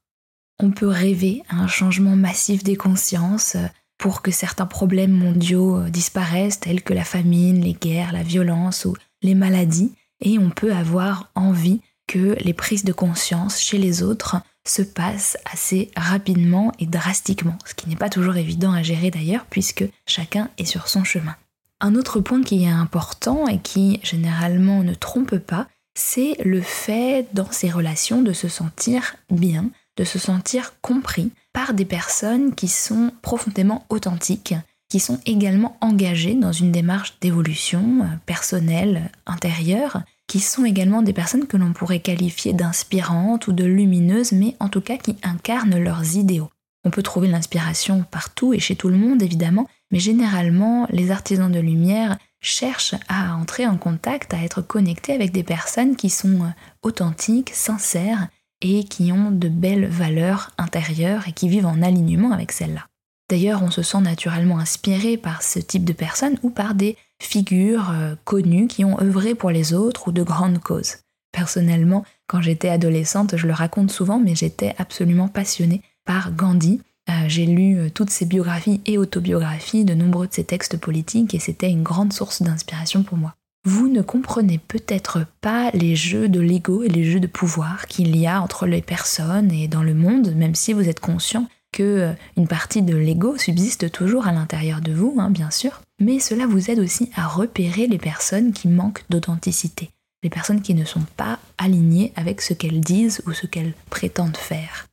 on 0.62 0.71
peut 0.71 0.88
rêver 0.88 1.42
à 1.49 1.57
un 1.57 1.69
changement 1.69 2.16
massif 2.16 2.62
des 2.62 2.76
consciences 2.76 3.57
euh, 3.57 3.66
pour 3.99 4.23
que 4.23 4.31
certains 4.31 4.66
problèmes 4.66 5.12
mondiaux 5.12 5.78
euh, 5.78 5.90
disparaissent, 5.90 6.61
tels 6.61 6.83
que 6.83 6.95
la 6.95 7.04
famine, 7.04 7.61
les 7.61 7.75
guerres, 7.75 8.12
la 8.12 8.23
violence 8.23 8.85
ou 8.85 8.97
les 9.23 9.35
maladies, 9.35 9.92
et 10.21 10.38
on 10.38 10.50
peut 10.50 10.73
avoir 10.73 11.31
envie 11.35 11.81
que 12.07 12.37
les 12.40 12.54
prises 12.54 12.85
de 12.85 12.92
conscience 12.92 13.61
chez 13.61 13.78
les 13.78 14.02
autres 14.02 14.37
se 14.66 14.83
passent 14.83 15.37
assez 15.52 15.90
rapidement 15.97 16.73
et 16.78 16.87
drastiquement, 16.87 17.59
ce 17.66 17.75
qui 17.75 17.88
n'est 17.88 17.97
pas 17.97 18.09
toujours 18.09 18.37
évident 18.37 18.73
à 18.73 18.83
gérer 18.83 19.11
d'ailleurs, 19.11 19.47
puisque 19.50 19.85
chacun 20.07 20.50
est 20.59 20.64
sur 20.64 20.88
son 20.88 21.02
chemin. 21.02 21.35
Un 21.81 21.97
autre 21.97 22.21
point 22.21 22.42
qui 22.42 22.62
est 22.62 22.69
important 22.69 23.49
et 23.49 23.59
qui 23.59 23.99
généralement 24.04 24.85
ne 24.85 24.95
trompe 24.95 25.38
pas, 25.38 25.66
c'est 25.95 26.37
le 26.45 26.61
fait 26.61 27.26
dans 27.35 27.50
ces 27.50 27.71
relations 27.71 28.23
de 28.23 28.33
se 28.33 28.49
sentir 28.49 29.16
bien, 29.31 29.71
de 29.97 30.05
se 30.05 30.19
sentir 30.19 30.75
compris 30.81 31.31
par 31.53 31.75
des 31.75 31.85
personnes 31.85 32.55
qui 32.55 32.69
sont 32.69 33.13
profondément 33.23 33.85
authentiques, 33.89 34.55
qui 34.89 35.01
sont 35.01 35.21
également 35.27 35.77
engagées 35.81 36.35
dans 36.35 36.53
une 36.53 36.73
démarche 36.73 37.19
d'évolution 37.21 38.03
euh, 38.03 38.17
personnelle, 38.27 39.11
intérieure, 39.27 40.03
qui 40.27 40.41
sont 40.41 40.65
également 40.65 41.03
des 41.03 41.13
personnes 41.13 41.47
que 41.47 41.57
l'on 41.57 41.73
pourrait 41.73 42.01
qualifier 42.01 42.53
d'inspirantes 42.53 43.49
ou 43.49 43.53
de 43.53 43.65
lumineuses, 43.65 44.33
mais 44.33 44.57
en 44.61 44.69
tout 44.69 44.81
cas 44.81 44.97
qui 44.97 45.17
incarnent 45.23 45.79
leurs 45.79 46.17
idéaux. 46.17 46.51
On 46.85 46.91
peut 46.91 47.03
trouver 47.03 47.29
l'inspiration 47.29 48.05
partout 48.11 48.55
et 48.55 48.59
chez 48.59 48.77
tout 48.77 48.89
le 48.89 48.97
monde 48.97 49.23
évidemment, 49.23 49.69
mais 49.91 49.99
généralement 49.99 50.87
les 50.91 51.11
artisans 51.11 51.53
de 51.53 51.61
lumière 51.61 52.19
cherchent 52.41 52.97
à 53.09 53.37
entrer 53.37 53.67
en 53.67 53.77
contact, 53.77 54.35
à 54.35 54.43
être 54.43 54.63
connectés 54.63 55.13
avec 55.15 55.33
des 55.33 55.45
personnes 55.45 55.97
qui 55.97 56.11
sont 56.11 56.43
euh, 56.43 56.49
authentiques, 56.83 57.51
sincères 57.55 58.29
et 58.62 58.85
qui 58.85 59.12
ont 59.12 59.31
de 59.31 59.49
belles 59.49 59.87
valeurs 59.87 60.50
intérieures 60.57 61.28
et 61.28 61.33
qui 61.33 61.49
vivent 61.49 61.66
en 61.66 61.83
alignement 61.83 62.33
avec 62.33 62.52
celles-là. 62.52 62.87
D'ailleurs, 63.28 63.62
on 63.62 63.71
se 63.71 63.83
sent 63.83 64.00
naturellement 64.00 64.59
inspiré 64.59 65.16
par 65.16 65.42
ce 65.42 65.59
type 65.59 65.85
de 65.85 65.92
personnes 65.92 66.38
ou 66.42 66.50
par 66.50 66.75
des 66.75 66.97
figures 67.21 67.90
euh, 67.90 68.14
connues 68.25 68.66
qui 68.66 68.85
ont 68.85 69.00
œuvré 69.00 69.35
pour 69.35 69.50
les 69.50 69.75
autres 69.75 70.09
ou 70.09 70.12
de 70.12 70.23
grandes 70.23 70.59
causes. 70.59 70.97
Personnellement, 71.33 72.04
quand 72.26 72.42
j'étais 72.42 72.69
adolescente, 72.69 73.37
je 73.37 73.47
le 73.47 73.54
raconte 73.54 73.90
souvent, 73.90 74.19
mais 74.19 74.35
j'étais 74.35 74.75
absolument 74.78 75.28
passionnée 75.28 75.81
par 76.04 76.33
Gandhi. 76.33 76.83
Euh, 77.09 77.12
j'ai 77.26 77.47
lu 77.47 77.78
euh, 77.78 77.88
toutes 77.88 78.11
ses 78.11 78.26
biographies 78.26 78.81
et 78.87 78.99
autobiographies, 78.99 79.85
de 79.85 79.95
nombreux 79.95 80.26
de 80.26 80.35
ses 80.35 80.45
textes 80.45 80.76
politiques, 80.76 81.35
et 81.35 81.38
c'était 81.38 81.71
une 81.71 81.83
grande 81.83 82.12
source 82.12 82.42
d'inspiration 82.42 83.02
pour 83.02 83.16
moi. 83.16 83.35
Vous 83.64 83.88
ne 83.88 84.02
comprenez 84.02 84.59
peut-être 84.59 85.25
pas 85.40 85.71
les 85.71 85.95
jeux 85.95 86.28
de 86.28 86.40
l'ego 86.40 86.83
et 86.83 86.88
les 86.88 87.04
jeux 87.04 87.21
de 87.21 87.28
pouvoir 87.28 87.87
qu'il 87.87 88.16
y 88.16 88.26
a 88.26 88.42
entre 88.42 88.66
les 88.66 88.83
personnes 88.83 89.52
et 89.52 89.69
dans 89.69 89.85
le 89.85 89.95
monde, 89.95 90.35
même 90.35 90.57
si 90.57 90.73
vous 90.73 90.88
êtes 90.88 90.99
conscient 90.99 91.47
que 91.73 91.83
euh, 91.83 92.12
une 92.37 92.49
partie 92.49 92.83
de 92.83 92.97
l'ego 92.97 93.38
subsiste 93.38 93.92
toujours 93.92 94.26
à 94.26 94.33
l'intérieur 94.33 94.81
de 94.81 94.92
vous, 94.92 95.14
hein, 95.19 95.31
bien 95.31 95.52
sûr, 95.52 95.81
mais 96.00 96.19
cela 96.19 96.49
vous 96.49 96.73
aide 96.73 96.81
aussi 96.81 97.11
à 97.14 97.28
repérer 97.28 97.87
les 97.87 97.99
personnes 97.99 98.52
qui 98.52 98.66
manquent 98.66 99.04
d'authenticité, 99.11 99.90
les 100.25 100.31
personnes 100.31 100.61
qui 100.61 100.75
ne 100.75 100.85
sont 100.85 101.07
pas 101.16 101.38
alignées 101.57 102.12
avec 102.16 102.40
ce 102.40 102.54
qu'elles 102.54 102.81
disent 102.81 103.23
ou 103.26 103.33
ce 103.33 103.47
qu'elles 103.47 103.75
prétendent 103.90 104.37
faire. 104.37 104.87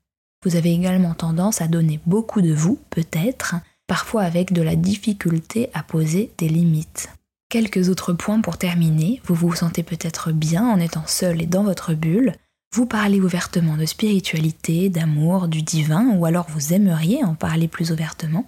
Vous 0.45 0.55
avez 0.55 0.71
également 0.71 1.15
tendance 1.15 1.61
à 1.61 1.67
donner 1.67 1.99
beaucoup 2.05 2.41
de 2.41 2.53
vous, 2.53 2.79
peut-être, 2.91 3.55
parfois 3.87 4.21
avec 4.21 4.53
de 4.53 4.61
la 4.61 4.75
difficulté 4.75 5.71
à 5.73 5.81
poser 5.81 6.31
des 6.37 6.47
limites. 6.47 7.09
Quelques 7.49 7.89
autres 7.89 8.13
points 8.13 8.41
pour 8.41 8.57
terminer. 8.59 9.21
Vous 9.25 9.33
vous 9.33 9.55
sentez 9.55 9.81
peut-être 9.81 10.31
bien 10.31 10.63
en 10.63 10.79
étant 10.79 11.07
seul 11.07 11.41
et 11.41 11.47
dans 11.47 11.63
votre 11.63 11.95
bulle. 11.95 12.35
Vous 12.75 12.85
parlez 12.85 13.19
ouvertement 13.19 13.75
de 13.75 13.87
spiritualité, 13.87 14.89
d'amour, 14.89 15.47
du 15.47 15.63
divin, 15.63 16.11
ou 16.15 16.25
alors 16.25 16.45
vous 16.51 16.73
aimeriez 16.73 17.23
en 17.23 17.33
parler 17.33 17.67
plus 17.67 17.91
ouvertement. 17.91 18.47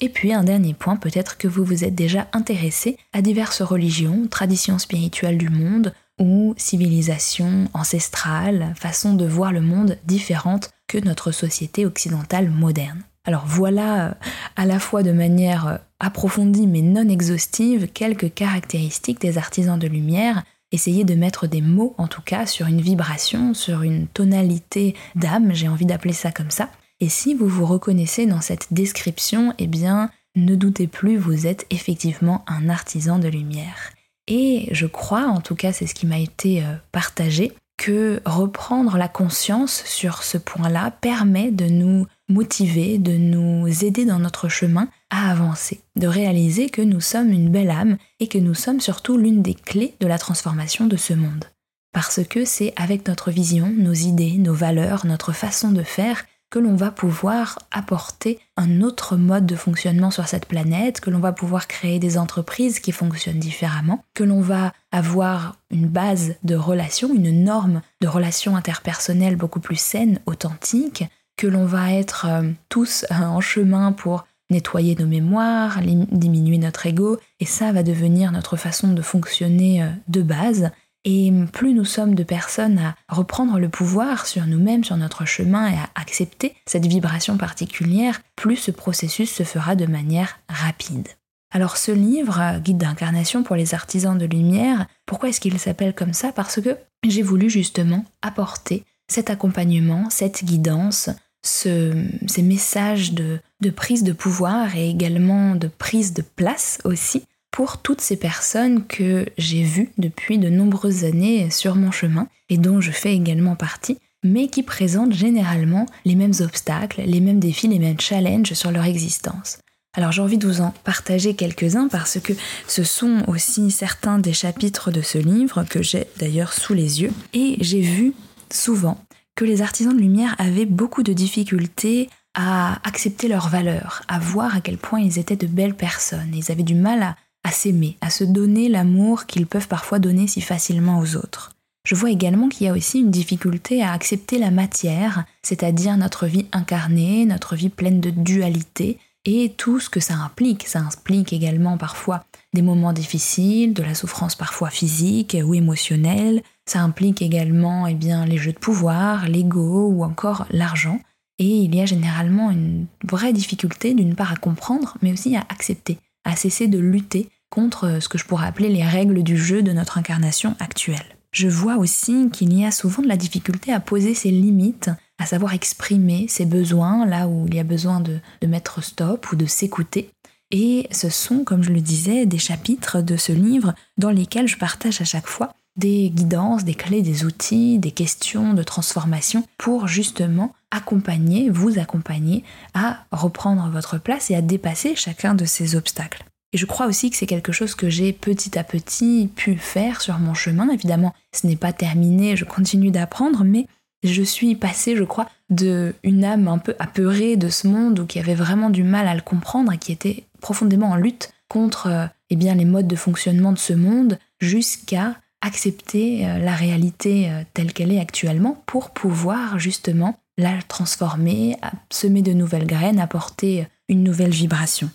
Et 0.00 0.08
puis 0.08 0.32
un 0.32 0.44
dernier 0.44 0.72
point, 0.72 0.96
peut-être 0.96 1.36
que 1.36 1.46
vous 1.46 1.62
vous 1.62 1.84
êtes 1.84 1.94
déjà 1.94 2.26
intéressé 2.32 2.96
à 3.12 3.20
diverses 3.20 3.60
religions, 3.60 4.26
traditions 4.30 4.78
spirituelles 4.78 5.36
du 5.36 5.50
monde, 5.50 5.92
ou 6.18 6.54
civilisations 6.56 7.68
ancestrales, 7.74 8.72
façons 8.76 9.12
de 9.12 9.26
voir 9.26 9.52
le 9.52 9.60
monde 9.60 9.98
différentes 10.06 10.70
que 10.86 10.96
notre 10.96 11.32
société 11.32 11.84
occidentale 11.84 12.48
moderne. 12.48 13.02
Alors 13.28 13.44
voilà, 13.44 14.06
euh, 14.06 14.12
à 14.56 14.64
la 14.64 14.78
fois 14.78 15.02
de 15.02 15.12
manière 15.12 15.66
euh, 15.68 15.76
approfondie 16.00 16.66
mais 16.66 16.80
non 16.80 17.06
exhaustive, 17.10 17.86
quelques 17.92 18.32
caractéristiques 18.32 19.20
des 19.20 19.36
artisans 19.36 19.78
de 19.78 19.86
lumière. 19.86 20.44
Essayez 20.72 21.04
de 21.04 21.14
mettre 21.14 21.46
des 21.46 21.60
mots, 21.60 21.94
en 21.98 22.06
tout 22.06 22.22
cas, 22.22 22.46
sur 22.46 22.68
une 22.68 22.80
vibration, 22.80 23.52
sur 23.52 23.82
une 23.82 24.06
tonalité 24.06 24.94
d'âme, 25.14 25.52
j'ai 25.52 25.68
envie 25.68 25.84
d'appeler 25.84 26.14
ça 26.14 26.32
comme 26.32 26.50
ça. 26.50 26.70
Et 27.00 27.10
si 27.10 27.34
vous 27.34 27.48
vous 27.48 27.66
reconnaissez 27.66 28.24
dans 28.24 28.40
cette 28.40 28.68
description, 28.70 29.52
eh 29.58 29.66
bien, 29.66 30.10
ne 30.34 30.54
doutez 30.54 30.86
plus, 30.86 31.18
vous 31.18 31.46
êtes 31.46 31.66
effectivement 31.68 32.46
un 32.46 32.70
artisan 32.70 33.18
de 33.18 33.28
lumière. 33.28 33.90
Et 34.26 34.70
je 34.72 34.86
crois, 34.86 35.26
en 35.26 35.42
tout 35.42 35.54
cas 35.54 35.74
c'est 35.74 35.86
ce 35.86 35.94
qui 35.94 36.06
m'a 36.06 36.18
été 36.18 36.62
euh, 36.62 36.76
partagé, 36.92 37.52
que 37.76 38.22
reprendre 38.24 38.96
la 38.96 39.08
conscience 39.08 39.82
sur 39.84 40.22
ce 40.22 40.38
point-là 40.38 40.90
permet 40.90 41.50
de 41.50 41.66
nous 41.66 42.06
motiver, 42.28 42.98
de 42.98 43.16
nous 43.16 43.66
aider 43.84 44.04
dans 44.04 44.18
notre 44.18 44.48
chemin 44.48 44.88
à 45.10 45.30
avancer, 45.30 45.80
de 45.96 46.06
réaliser 46.06 46.68
que 46.68 46.82
nous 46.82 47.00
sommes 47.00 47.30
une 47.30 47.50
belle 47.50 47.70
âme 47.70 47.96
et 48.20 48.28
que 48.28 48.38
nous 48.38 48.54
sommes 48.54 48.80
surtout 48.80 49.16
l'une 49.16 49.42
des 49.42 49.54
clés 49.54 49.94
de 50.00 50.06
la 50.06 50.18
transformation 50.18 50.86
de 50.86 50.96
ce 50.96 51.14
monde. 51.14 51.46
Parce 51.92 52.22
que 52.24 52.44
c'est 52.44 52.74
avec 52.76 53.08
notre 53.08 53.30
vision, 53.30 53.72
nos 53.74 53.94
idées, 53.94 54.36
nos 54.38 54.54
valeurs, 54.54 55.06
notre 55.06 55.32
façon 55.32 55.72
de 55.72 55.82
faire 55.82 56.24
que 56.50 56.58
l'on 56.58 56.76
va 56.76 56.90
pouvoir 56.90 57.58
apporter 57.70 58.38
un 58.56 58.80
autre 58.80 59.16
mode 59.16 59.44
de 59.44 59.56
fonctionnement 59.56 60.10
sur 60.10 60.26
cette 60.26 60.46
planète, 60.46 61.00
que 61.00 61.10
l'on 61.10 61.18
va 61.18 61.32
pouvoir 61.32 61.66
créer 61.68 61.98
des 61.98 62.16
entreprises 62.16 62.80
qui 62.80 62.92
fonctionnent 62.92 63.38
différemment, 63.38 64.02
que 64.14 64.24
l'on 64.24 64.40
va 64.40 64.72
avoir 64.90 65.56
une 65.70 65.86
base 65.86 66.36
de 66.44 66.54
relations, 66.54 67.14
une 67.14 67.44
norme 67.44 67.82
de 68.00 68.08
relations 68.08 68.56
interpersonnelles 68.56 69.36
beaucoup 69.36 69.60
plus 69.60 69.78
saine, 69.78 70.20
authentique, 70.24 71.04
que 71.38 71.46
l'on 71.46 71.64
va 71.64 71.94
être 71.94 72.26
euh, 72.28 72.50
tous 72.68 73.06
euh, 73.10 73.14
en 73.14 73.40
chemin 73.40 73.92
pour 73.92 74.26
nettoyer 74.50 74.96
nos 74.96 75.06
mémoires, 75.06 75.78
diminuer 75.82 76.58
notre 76.58 76.86
ego, 76.86 77.18
et 77.38 77.46
ça 77.46 77.70
va 77.72 77.82
devenir 77.82 78.32
notre 78.32 78.56
façon 78.56 78.92
de 78.92 79.02
fonctionner 79.02 79.82
euh, 79.82 79.88
de 80.08 80.20
base. 80.20 80.70
Et 81.04 81.32
plus 81.52 81.74
nous 81.74 81.84
sommes 81.84 82.14
de 82.14 82.24
personnes 82.24 82.78
à 82.78 82.94
reprendre 83.08 83.58
le 83.58 83.68
pouvoir 83.68 84.26
sur 84.26 84.46
nous-mêmes, 84.46 84.84
sur 84.84 84.96
notre 84.96 85.24
chemin 85.24 85.68
et 85.68 85.76
à 85.76 85.88
accepter 85.94 86.54
cette 86.66 86.86
vibration 86.86 87.38
particulière, 87.38 88.20
plus 88.36 88.56
ce 88.56 88.72
processus 88.72 89.32
se 89.32 89.44
fera 89.44 89.76
de 89.76 89.86
manière 89.86 90.40
rapide. 90.48 91.08
Alors 91.50 91.76
ce 91.76 91.92
livre, 91.92 92.58
Guide 92.58 92.78
d'incarnation 92.78 93.42
pour 93.42 93.56
les 93.56 93.74
artisans 93.74 94.18
de 94.18 94.26
lumière, 94.26 94.86
pourquoi 95.06 95.28
est-ce 95.30 95.40
qu'il 95.40 95.58
s'appelle 95.58 95.94
comme 95.94 96.12
ça? 96.12 96.32
Parce 96.32 96.60
que 96.60 96.76
j'ai 97.06 97.22
voulu 97.22 97.48
justement 97.48 98.04
apporter 98.20 98.84
cet 99.08 99.30
accompagnement, 99.30 100.10
cette 100.10 100.44
guidance, 100.44 101.08
ces 101.48 102.42
messages 102.42 103.12
de 103.12 103.70
prise 103.74 104.04
de 104.04 104.12
pouvoir 104.12 104.76
et 104.76 104.88
également 104.88 105.54
de 105.54 105.68
prise 105.68 106.12
de 106.12 106.22
place 106.22 106.78
aussi 106.84 107.22
pour 107.50 107.78
toutes 107.78 108.00
ces 108.00 108.16
personnes 108.16 108.86
que 108.86 109.26
j'ai 109.36 109.62
vues 109.62 109.90
depuis 109.98 110.38
de 110.38 110.48
nombreuses 110.48 111.04
années 111.04 111.50
sur 111.50 111.74
mon 111.74 111.90
chemin 111.90 112.28
et 112.48 112.56
dont 112.56 112.80
je 112.80 112.92
fais 112.92 113.14
également 113.14 113.56
partie, 113.56 113.98
mais 114.22 114.48
qui 114.48 114.62
présentent 114.62 115.12
généralement 115.12 115.86
les 116.04 116.14
mêmes 116.14 116.34
obstacles, 116.40 117.02
les 117.04 117.20
mêmes 117.20 117.40
défis, 117.40 117.68
les 117.68 117.78
mêmes 117.78 118.00
challenges 118.00 118.52
sur 118.52 118.70
leur 118.70 118.84
existence. 118.84 119.58
Alors 119.94 120.12
j'ai 120.12 120.22
envie 120.22 120.38
de 120.38 120.46
vous 120.46 120.60
en 120.60 120.72
partager 120.84 121.34
quelques-uns 121.34 121.88
parce 121.88 122.20
que 122.20 122.32
ce 122.68 122.84
sont 122.84 123.24
aussi 123.26 123.70
certains 123.70 124.18
des 124.18 124.32
chapitres 124.32 124.92
de 124.92 125.02
ce 125.02 125.18
livre 125.18 125.64
que 125.64 125.82
j'ai 125.82 126.06
d'ailleurs 126.18 126.52
sous 126.52 126.74
les 126.74 127.02
yeux 127.02 127.12
et 127.32 127.56
j'ai 127.60 127.80
vu 127.80 128.12
souvent 128.52 128.98
que 129.38 129.44
les 129.44 129.62
artisans 129.62 129.94
de 129.94 130.00
lumière 130.00 130.34
avaient 130.38 130.66
beaucoup 130.66 131.04
de 131.04 131.12
difficultés 131.12 132.10
à 132.34 132.80
accepter 132.86 133.28
leurs 133.28 133.48
valeurs, 133.48 134.02
à 134.08 134.18
voir 134.18 134.56
à 134.56 134.60
quel 134.60 134.78
point 134.78 135.00
ils 135.00 135.18
étaient 135.20 135.36
de 135.36 135.46
belles 135.46 135.76
personnes. 135.76 136.34
Ils 136.34 136.50
avaient 136.50 136.64
du 136.64 136.74
mal 136.74 137.02
à 137.02 137.16
à 137.44 137.50
s'aimer, 137.50 137.96
à 138.00 138.10
se 138.10 138.24
donner 138.24 138.68
l'amour 138.68 139.26
qu'ils 139.26 139.46
peuvent 139.46 139.68
parfois 139.68 139.98
donner 139.98 140.26
si 140.26 140.40
facilement 140.40 140.98
aux 140.98 141.16
autres. 141.16 141.52
Je 141.86 141.94
vois 141.94 142.10
également 142.10 142.48
qu'il 142.48 142.66
y 142.66 142.70
a 142.70 142.74
aussi 142.74 143.00
une 143.00 143.10
difficulté 143.10 143.82
à 143.82 143.92
accepter 143.92 144.38
la 144.38 144.50
matière, 144.50 145.24
c'est-à-dire 145.42 145.96
notre 145.96 146.26
vie 146.26 146.46
incarnée, 146.52 147.24
notre 147.24 147.56
vie 147.56 147.70
pleine 147.70 148.00
de 148.00 148.10
dualité, 148.10 148.98
et 149.24 149.54
tout 149.56 149.80
ce 149.80 149.88
que 149.88 150.00
ça 150.00 150.14
implique. 150.14 150.66
Ça 150.66 150.80
implique 150.80 151.32
également 151.32 151.78
parfois 151.78 152.24
des 152.54 152.62
moments 152.62 152.92
difficiles, 152.92 153.74
de 153.74 153.82
la 153.82 153.94
souffrance 153.94 154.34
parfois 154.34 154.70
physique 154.70 155.36
ou 155.42 155.54
émotionnelle. 155.54 156.42
Ça 156.68 156.82
implique 156.82 157.22
également 157.22 157.86
eh 157.86 157.94
bien, 157.94 158.26
les 158.26 158.38
jeux 158.38 158.52
de 158.52 158.58
pouvoir, 158.58 159.26
l'ego 159.26 159.88
ou 159.88 160.04
encore 160.04 160.46
l'argent. 160.50 161.00
Et 161.38 161.46
il 161.46 161.74
y 161.74 161.80
a 161.80 161.86
généralement 161.86 162.50
une 162.50 162.86
vraie 163.04 163.32
difficulté 163.32 163.94
d'une 163.94 164.14
part 164.14 164.32
à 164.32 164.36
comprendre, 164.36 164.96
mais 165.02 165.12
aussi 165.12 165.34
à 165.34 165.46
accepter 165.48 165.98
à 166.28 166.36
cesser 166.36 166.68
de 166.68 166.78
lutter 166.78 167.30
contre 167.50 167.84
euh, 167.84 168.00
ce 168.00 168.08
que 168.08 168.18
je 168.18 168.26
pourrais 168.26 168.46
appeler 168.46 168.68
les 168.68 168.84
règles 168.84 169.22
du 169.22 169.36
jeu 169.36 169.62
de 169.62 169.72
notre 169.72 169.98
incarnation 169.98 170.54
actuelle. 170.60 171.16
Je 171.32 171.48
vois 171.48 171.76
aussi 171.76 172.28
qu'il 172.30 172.52
y 172.58 172.64
a 172.64 172.70
souvent 172.70 173.02
de 173.02 173.08
la 173.08 173.16
difficulté 173.16 173.72
à 173.72 173.80
poser 173.80 174.14
ses 174.14 174.30
limites, 174.30 174.90
à 175.18 175.26
savoir 175.26 175.54
exprimer 175.54 176.26
ses 176.28 176.46
besoins 176.46 177.06
là 177.06 177.28
où 177.28 177.46
il 177.46 177.54
y 177.54 177.60
a 177.60 177.64
besoin 177.64 178.00
de, 178.00 178.18
de 178.40 178.46
mettre 178.46 178.82
stop 178.82 179.32
ou 179.32 179.36
de 179.36 179.46
s'écouter. 179.46 180.10
Et 180.50 180.86
ce 180.90 181.10
sont, 181.10 181.44
comme 181.44 181.62
je 181.62 181.72
le 181.72 181.80
disais, 181.80 182.24
des 182.24 182.38
chapitres 182.38 183.02
de 183.02 183.16
ce 183.16 183.32
livre 183.32 183.74
dans 183.98 184.10
lesquels 184.10 184.48
je 184.48 184.56
partage 184.56 185.00
à 185.00 185.04
chaque 185.04 185.26
fois 185.26 185.52
des 185.78 186.10
guidances, 186.10 186.64
des 186.64 186.74
clés, 186.74 187.02
des 187.02 187.24
outils, 187.24 187.78
des 187.78 187.92
questions 187.92 188.52
de 188.52 188.62
transformation 188.62 189.44
pour 189.56 189.88
justement 189.88 190.52
accompagner, 190.70 191.48
vous 191.48 191.78
accompagner 191.78 192.44
à 192.74 193.04
reprendre 193.12 193.70
votre 193.70 193.96
place 193.96 194.30
et 194.30 194.34
à 194.34 194.42
dépasser 194.42 194.94
chacun 194.96 195.34
de 195.34 195.44
ces 195.44 195.76
obstacles. 195.76 196.24
Et 196.52 196.58
je 196.58 196.66
crois 196.66 196.86
aussi 196.86 197.10
que 197.10 197.16
c'est 197.16 197.26
quelque 197.26 197.52
chose 197.52 197.74
que 197.74 197.90
j'ai 197.90 198.12
petit 198.12 198.58
à 198.58 198.64
petit 198.64 199.30
pu 199.34 199.56
faire 199.56 200.00
sur 200.00 200.18
mon 200.18 200.34
chemin. 200.34 200.68
Évidemment, 200.70 201.14
ce 201.32 201.46
n'est 201.46 201.56
pas 201.56 201.72
terminé, 201.72 202.36
je 202.36 202.44
continue 202.44 202.90
d'apprendre, 202.90 203.44
mais 203.44 203.66
je 204.02 204.22
suis 204.22 204.54
passée, 204.54 204.96
je 204.96 205.04
crois, 205.04 205.28
de 205.50 205.94
une 206.02 206.24
âme 206.24 206.48
un 206.48 206.58
peu 206.58 206.74
apeurée 206.78 207.36
de 207.36 207.48
ce 207.48 207.68
monde 207.68 208.00
ou 208.00 208.06
qui 208.06 208.18
avait 208.18 208.34
vraiment 208.34 208.70
du 208.70 208.82
mal 208.82 209.06
à 209.08 209.14
le 209.14 209.20
comprendre 209.20 209.72
et 209.72 209.78
qui 209.78 209.92
était 209.92 210.24
profondément 210.40 210.90
en 210.90 210.96
lutte 210.96 211.32
contre 211.48 211.86
euh, 211.86 212.06
eh 212.30 212.36
bien, 212.36 212.54
les 212.54 212.64
modes 212.64 212.86
de 212.86 212.96
fonctionnement 212.96 213.52
de 213.52 213.58
ce 213.58 213.72
monde 213.72 214.18
jusqu'à 214.40 215.16
accepter 215.40 216.26
euh, 216.26 216.38
la 216.38 216.54
réalité 216.54 217.30
euh, 217.30 217.42
telle 217.54 217.72
qu'elle 217.72 217.92
est 217.92 218.00
actuellement 218.00 218.62
pour 218.66 218.90
pouvoir 218.90 219.58
justement 219.58 220.18
la 220.36 220.60
transformer, 220.62 221.56
semer 221.90 222.22
de 222.22 222.32
nouvelles 222.32 222.66
graines, 222.66 223.00
apporter 223.00 223.66
une 223.88 224.04
nouvelle 224.04 224.30
vibration. 224.30 224.88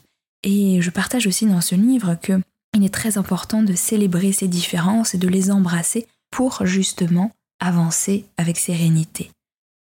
Et 0.43 0.81
je 0.81 0.89
partage 0.89 1.27
aussi 1.27 1.45
dans 1.45 1.61
ce 1.61 1.75
livre 1.75 2.15
que 2.15 2.41
il 2.75 2.83
est 2.83 2.93
très 2.93 3.17
important 3.17 3.61
de 3.61 3.73
célébrer 3.73 4.31
ces 4.31 4.47
différences 4.47 5.13
et 5.13 5.17
de 5.17 5.27
les 5.27 5.51
embrasser 5.51 6.07
pour 6.31 6.65
justement 6.65 7.31
avancer 7.59 8.25
avec 8.37 8.57
sérénité. 8.57 9.29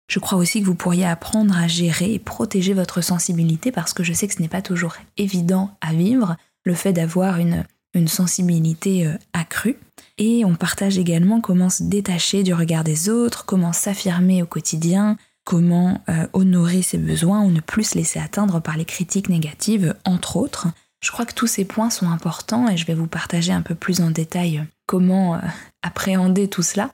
Je 0.09 0.19
crois 0.19 0.37
aussi 0.37 0.61
que 0.61 0.67
vous 0.67 0.75
pourriez 0.75 1.07
apprendre 1.07 1.57
à 1.57 1.67
gérer 1.69 2.13
et 2.13 2.19
protéger 2.19 2.75
votre 2.75 3.01
sensibilité 3.01 3.73
parce 3.73 3.95
que 3.95 4.03
je 4.03 4.13
sais 4.13 4.29
que 4.29 4.35
ce 4.35 4.43
n'est 4.43 4.49
pas 4.49 4.61
toujours 4.61 4.97
évident 5.17 5.75
à 5.81 5.95
vivre, 5.95 6.37
le 6.65 6.75
fait 6.75 6.93
d'avoir 6.93 7.39
une, 7.39 7.65
une 7.95 8.09
sensibilité 8.09 9.07
euh, 9.07 9.17
accrue. 9.33 9.77
Et 10.19 10.45
on 10.45 10.55
partage 10.55 10.99
également 10.99 11.41
comment 11.41 11.71
se 11.71 11.83
détacher 11.83 12.43
du 12.43 12.55
regard 12.55 12.85
des 12.85 13.09
autres, 13.09 13.45
comment 13.45 13.73
s'affirmer 13.73 14.43
au 14.43 14.47
quotidien, 14.47 15.17
comment 15.45 16.01
euh, 16.09 16.27
honorer 16.33 16.83
ses 16.83 16.99
besoins 16.99 17.43
ou 17.43 17.51
ne 17.51 17.61
plus 17.61 17.85
se 17.85 17.99
laisser 17.99 18.19
atteindre 18.19 18.61
par 18.61 18.77
les 18.77 18.85
critiques 18.85 19.29
négatives, 19.29 19.95
entre 20.05 20.37
autres. 20.37 20.69
Je 21.01 21.11
crois 21.11 21.27
que 21.27 21.35
tous 21.35 21.49
ces 21.49 21.65
points 21.65 21.91
sont 21.91 22.09
importants 22.09 22.69
et 22.69 22.77
je 22.77 22.87
vais 22.87 22.95
vous 22.95 23.09
partager 23.09 23.53
un 23.53 23.63
peu 23.63 23.75
plus 23.75 24.01
en 24.01 24.11
détail 24.11 24.65
comment 24.87 25.41
appréhender 25.83 26.49
tout 26.49 26.63
cela. 26.63 26.93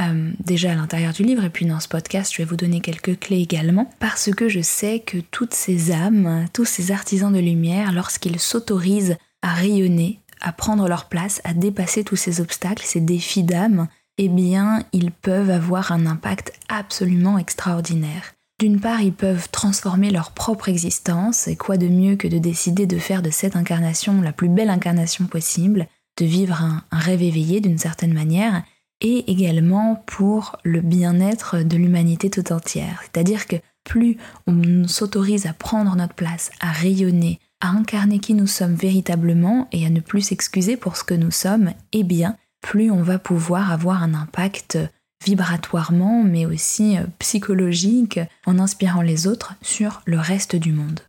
Euh, 0.00 0.30
déjà 0.38 0.72
à 0.72 0.74
l'intérieur 0.76 1.12
du 1.12 1.24
livre 1.24 1.42
et 1.42 1.50
puis 1.50 1.66
dans 1.66 1.80
ce 1.80 1.88
podcast 1.88 2.32
je 2.32 2.38
vais 2.38 2.44
vous 2.44 2.54
donner 2.56 2.80
quelques 2.80 3.18
clés 3.18 3.40
également 3.40 3.90
parce 3.98 4.30
que 4.30 4.48
je 4.48 4.60
sais 4.60 5.00
que 5.00 5.18
toutes 5.18 5.54
ces 5.54 5.90
âmes, 5.90 6.46
tous 6.52 6.66
ces 6.66 6.92
artisans 6.92 7.32
de 7.32 7.40
lumière, 7.40 7.90
lorsqu'ils 7.90 8.38
s'autorisent 8.38 9.16
à 9.42 9.54
rayonner, 9.54 10.20
à 10.40 10.52
prendre 10.52 10.88
leur 10.88 11.06
place, 11.06 11.40
à 11.44 11.54
dépasser 11.54 12.04
tous 12.04 12.16
ces 12.16 12.40
obstacles, 12.40 12.84
ces 12.84 13.00
défis 13.00 13.42
d'âme, 13.42 13.88
eh 14.18 14.28
bien 14.28 14.84
ils 14.92 15.12
peuvent 15.12 15.50
avoir 15.50 15.92
un 15.92 16.06
impact 16.06 16.52
absolument 16.68 17.38
extraordinaire. 17.38 18.34
D'une 18.58 18.80
part, 18.80 19.00
ils 19.02 19.12
peuvent 19.12 19.48
transformer 19.52 20.10
leur 20.10 20.32
propre 20.32 20.68
existence, 20.68 21.46
et 21.46 21.54
quoi 21.54 21.76
de 21.76 21.86
mieux 21.86 22.16
que 22.16 22.26
de 22.26 22.38
décider 22.38 22.86
de 22.86 22.98
faire 22.98 23.22
de 23.22 23.30
cette 23.30 23.54
incarnation 23.54 24.20
la 24.20 24.32
plus 24.32 24.48
belle 24.48 24.70
incarnation 24.70 25.26
possible, 25.26 25.86
de 26.18 26.24
vivre 26.24 26.60
un 26.60 26.82
rêve 26.90 27.22
éveillé 27.22 27.60
d'une 27.60 27.78
certaine 27.78 28.12
manière, 28.12 28.64
et 29.00 29.30
également 29.30 30.02
pour 30.06 30.56
le 30.64 30.80
bien-être 30.80 31.58
de 31.58 31.76
l'humanité 31.76 32.30
tout 32.30 32.52
entière. 32.52 33.00
C'est-à-dire 33.04 33.46
que 33.46 33.54
plus 33.84 34.16
on 34.48 34.88
s'autorise 34.88 35.46
à 35.46 35.52
prendre 35.52 35.94
notre 35.94 36.14
place, 36.14 36.50
à 36.58 36.72
rayonner, 36.72 37.38
à 37.60 37.68
incarner 37.68 38.18
qui 38.18 38.34
nous 38.34 38.46
sommes 38.46 38.74
véritablement 38.74 39.68
et 39.72 39.86
à 39.86 39.90
ne 39.90 40.00
plus 40.00 40.22
s'excuser 40.22 40.76
pour 40.76 40.96
ce 40.96 41.04
que 41.04 41.14
nous 41.14 41.30
sommes, 41.30 41.72
eh 41.92 42.04
bien, 42.04 42.36
plus 42.60 42.90
on 42.90 43.02
va 43.02 43.18
pouvoir 43.18 43.72
avoir 43.72 44.02
un 44.02 44.14
impact 44.14 44.78
vibratoirement, 45.24 46.22
mais 46.22 46.46
aussi 46.46 46.96
euh, 46.96 47.02
psychologique, 47.18 48.20
en 48.46 48.58
inspirant 48.58 49.02
les 49.02 49.26
autres 49.26 49.54
sur 49.62 50.02
le 50.04 50.18
reste 50.18 50.54
du 50.54 50.72
monde. 50.72 51.00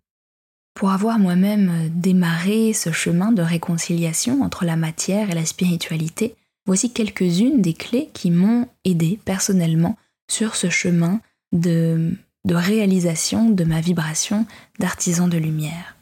Pour 0.74 0.91
avoir 0.91 1.20
moi-même 1.20 1.89
démarré 1.94 2.74
ce 2.74 2.91
chemin 2.91 3.32
de 3.32 3.41
réconciliation 3.41 4.41
entre 4.41 4.65
la 4.65 4.77
matière 4.77 5.29
et 5.29 5.36
la 5.36 5.46
spiritualité, 5.46 6.36
Voici 6.70 6.91
quelques-unes 6.91 7.63
des 7.63 7.74
clés 7.74 8.12
qui 8.13 8.29
m'ont 8.29 8.68
aidé 8.86 9.20
personnellement 9.25 9.98
sur 10.29 10.56
ce 10.56 10.70
chemin 10.70 11.20
de 11.51 12.15
réalisation 12.48 13.50
de 13.50 13.63
ma 13.63 13.82
vibration 13.82 14.46
d'artisan 14.77 15.27
de 15.27 15.39
lumière. 15.39 15.96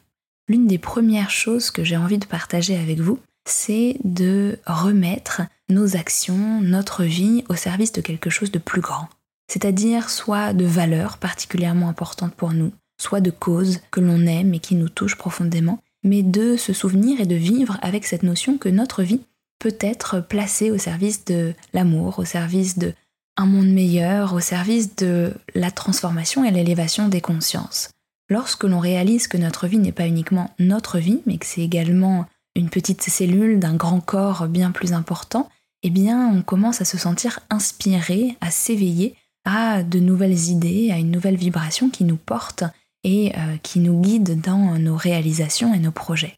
L'une 0.49 0.67
des 0.67 0.77
premières 0.77 1.29
choses 1.29 1.71
que 1.71 1.83
j'ai 1.83 1.97
envie 1.97 2.19
de 2.19 2.25
partager 2.25 2.77
avec 2.77 2.99
vous, 2.99 3.19
c'est 3.45 3.97
de 4.03 4.57
remettre 4.65 5.41
nos 5.69 5.97
actions, 5.97 6.61
notre 6.61 7.03
vie 7.03 7.43
au 7.49 7.55
service 7.55 7.91
de 7.91 8.01
quelque 8.01 8.29
chose 8.29 8.51
de 8.51 8.59
plus 8.59 8.81
grand. 8.81 9.09
C'est-à-dire 9.49 10.09
soit 10.09 10.53
de 10.53 10.65
valeurs 10.65 11.17
particulièrement 11.17 11.89
importantes 11.89 12.33
pour 12.33 12.53
nous, 12.53 12.71
soit 13.01 13.21
de 13.21 13.31
causes 13.31 13.81
que 13.91 13.99
l'on 13.99 14.25
aime 14.25 14.53
et 14.53 14.59
qui 14.59 14.75
nous 14.75 14.89
touchent 14.89 15.17
profondément, 15.17 15.81
mais 16.03 16.23
de 16.23 16.55
se 16.55 16.73
souvenir 16.73 17.19
et 17.19 17.25
de 17.25 17.35
vivre 17.35 17.77
avec 17.81 18.05
cette 18.05 18.23
notion 18.23 18.57
que 18.57 18.69
notre 18.69 19.03
vie 19.03 19.21
peut 19.59 19.77
être 19.79 20.21
placé 20.21 20.71
au 20.71 20.77
service 20.77 21.25
de 21.25 21.53
l'amour, 21.73 22.19
au 22.19 22.25
service 22.25 22.77
de 22.77 22.93
un 23.37 23.45
monde 23.45 23.69
meilleur, 23.69 24.33
au 24.33 24.39
service 24.39 24.95
de 24.95 25.33
la 25.53 25.71
transformation 25.71 26.43
et 26.43 26.51
l'élévation 26.51 27.07
des 27.07 27.21
consciences. 27.21 27.91
Lorsque 28.29 28.63
l'on 28.63 28.79
réalise 28.79 29.27
que 29.27 29.37
notre 29.37 29.67
vie 29.67 29.77
n'est 29.77 29.91
pas 29.91 30.07
uniquement 30.07 30.51
notre 30.59 30.99
vie, 30.99 31.21
mais 31.25 31.37
que 31.37 31.45
c'est 31.45 31.61
également 31.61 32.25
une 32.55 32.69
petite 32.69 33.03
cellule 33.03 33.59
d'un 33.59 33.75
grand 33.75 34.01
corps 34.01 34.47
bien 34.47 34.71
plus 34.71 34.93
important, 34.93 35.49
eh 35.83 35.89
bien 35.89 36.27
on 36.27 36.41
commence 36.41 36.81
à 36.81 36.85
se 36.85 36.97
sentir 36.97 37.39
inspiré, 37.49 38.35
à 38.41 38.51
s'éveiller 38.51 39.15
à 39.45 39.83
de 39.83 39.99
nouvelles 39.99 40.49
idées, 40.49 40.91
à 40.91 40.97
une 40.97 41.11
nouvelle 41.11 41.37
vibration 41.37 41.89
qui 41.89 42.03
nous 42.03 42.17
porte 42.17 42.63
et 43.03 43.31
euh, 43.37 43.57
qui 43.63 43.79
nous 43.79 44.01
guide 44.01 44.41
dans 44.41 44.77
nos 44.77 44.97
réalisations 44.97 45.73
et 45.73 45.79
nos 45.79 45.91
projets. 45.91 46.35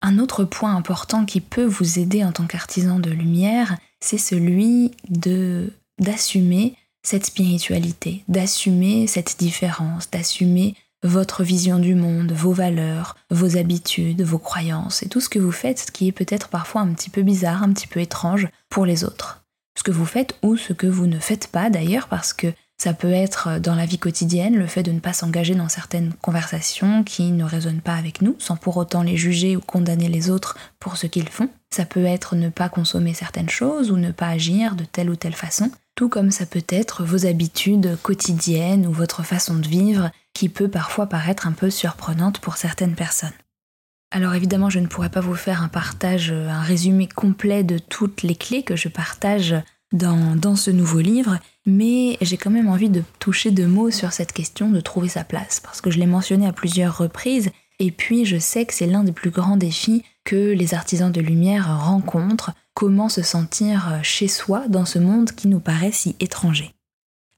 Un 0.00 0.18
autre 0.18 0.44
point 0.44 0.74
important 0.74 1.26
qui 1.26 1.40
peut 1.40 1.64
vous 1.64 1.98
aider 1.98 2.24
en 2.24 2.32
tant 2.32 2.46
qu'artisan 2.46 3.00
de 3.00 3.10
lumière, 3.10 3.76
c'est 4.00 4.18
celui 4.18 4.92
de 5.08 5.72
d'assumer 6.00 6.76
cette 7.02 7.26
spiritualité, 7.26 8.22
d'assumer 8.28 9.08
cette 9.08 9.36
différence, 9.38 10.08
d'assumer 10.10 10.76
votre 11.02 11.44
vision 11.44 11.78
du 11.78 11.94
monde, 11.94 12.32
vos 12.32 12.52
valeurs, 12.52 13.16
vos 13.30 13.56
habitudes, 13.56 14.22
vos 14.22 14.38
croyances 14.38 15.02
et 15.02 15.08
tout 15.08 15.20
ce 15.20 15.28
que 15.28 15.38
vous 15.38 15.52
faites, 15.52 15.78
ce 15.78 15.92
qui 15.92 16.08
est 16.08 16.12
peut-être 16.12 16.48
parfois 16.48 16.80
un 16.80 16.92
petit 16.92 17.10
peu 17.10 17.22
bizarre, 17.22 17.62
un 17.62 17.72
petit 17.72 17.86
peu 17.86 18.00
étrange 18.00 18.48
pour 18.68 18.86
les 18.86 19.04
autres. 19.04 19.44
Ce 19.76 19.82
que 19.82 19.92
vous 19.92 20.06
faites 20.06 20.34
ou 20.42 20.56
ce 20.56 20.72
que 20.72 20.88
vous 20.88 21.06
ne 21.06 21.20
faites 21.20 21.46
pas 21.48 21.70
d'ailleurs 21.70 22.08
parce 22.08 22.32
que 22.32 22.52
ça 22.80 22.94
peut 22.94 23.10
être 23.10 23.58
dans 23.58 23.74
la 23.74 23.86
vie 23.86 23.98
quotidienne 23.98 24.56
le 24.56 24.68
fait 24.68 24.84
de 24.84 24.92
ne 24.92 25.00
pas 25.00 25.12
s'engager 25.12 25.56
dans 25.56 25.68
certaines 25.68 26.12
conversations 26.22 27.02
qui 27.02 27.32
ne 27.32 27.42
résonnent 27.42 27.80
pas 27.80 27.94
avec 27.94 28.22
nous, 28.22 28.36
sans 28.38 28.56
pour 28.56 28.76
autant 28.76 29.02
les 29.02 29.16
juger 29.16 29.56
ou 29.56 29.60
condamner 29.60 30.08
les 30.08 30.30
autres 30.30 30.56
pour 30.78 30.96
ce 30.96 31.08
qu'ils 31.08 31.28
font. 31.28 31.48
Ça 31.70 31.84
peut 31.84 32.04
être 32.04 32.36
ne 32.36 32.48
pas 32.48 32.68
consommer 32.68 33.14
certaines 33.14 33.48
choses 33.48 33.90
ou 33.90 33.96
ne 33.96 34.12
pas 34.12 34.28
agir 34.28 34.76
de 34.76 34.84
telle 34.84 35.10
ou 35.10 35.16
telle 35.16 35.34
façon, 35.34 35.72
tout 35.98 36.08
comme 36.08 36.30
ça 36.30 36.46
peut 36.46 36.62
être 36.68 37.02
vos 37.02 37.26
habitudes 37.26 37.98
quotidiennes 38.04 38.86
ou 38.86 38.92
votre 38.92 39.24
façon 39.24 39.56
de 39.56 39.66
vivre 39.66 40.12
qui 40.32 40.48
peut 40.48 40.68
parfois 40.68 41.06
paraître 41.06 41.48
un 41.48 41.52
peu 41.52 41.70
surprenante 41.70 42.38
pour 42.38 42.56
certaines 42.56 42.94
personnes. 42.94 43.32
Alors 44.12 44.32
évidemment, 44.36 44.70
je 44.70 44.78
ne 44.78 44.86
pourrais 44.86 45.08
pas 45.08 45.20
vous 45.20 45.34
faire 45.34 45.60
un 45.60 45.66
partage, 45.66 46.30
un 46.30 46.60
résumé 46.60 47.08
complet 47.08 47.64
de 47.64 47.78
toutes 47.78 48.22
les 48.22 48.36
clés 48.36 48.62
que 48.62 48.76
je 48.76 48.86
partage 48.86 49.56
dans, 49.92 50.36
dans 50.36 50.54
ce 50.54 50.70
nouveau 50.70 51.00
livre, 51.00 51.40
mais 51.66 52.16
j'ai 52.20 52.36
quand 52.36 52.50
même 52.50 52.68
envie 52.68 52.90
de 52.90 53.02
toucher 53.18 53.50
deux 53.50 53.66
mots 53.66 53.90
sur 53.90 54.12
cette 54.12 54.32
question 54.32 54.70
de 54.70 54.80
trouver 54.80 55.08
sa 55.08 55.24
place, 55.24 55.58
parce 55.58 55.80
que 55.80 55.90
je 55.90 55.98
l'ai 55.98 56.06
mentionné 56.06 56.46
à 56.46 56.52
plusieurs 56.52 56.96
reprises, 56.96 57.50
et 57.80 57.90
puis 57.90 58.24
je 58.24 58.38
sais 58.38 58.66
que 58.66 58.74
c'est 58.74 58.86
l'un 58.86 59.02
des 59.02 59.10
plus 59.10 59.30
grands 59.30 59.56
défis 59.56 60.04
que 60.22 60.52
les 60.52 60.74
artisans 60.74 61.10
de 61.10 61.20
lumière 61.20 61.80
rencontrent, 61.80 62.52
comment 62.78 63.08
se 63.08 63.22
sentir 63.22 63.98
chez 64.04 64.28
soi 64.28 64.68
dans 64.68 64.84
ce 64.84 65.00
monde 65.00 65.32
qui 65.32 65.48
nous 65.48 65.58
paraît 65.58 65.90
si 65.90 66.14
étranger. 66.20 66.70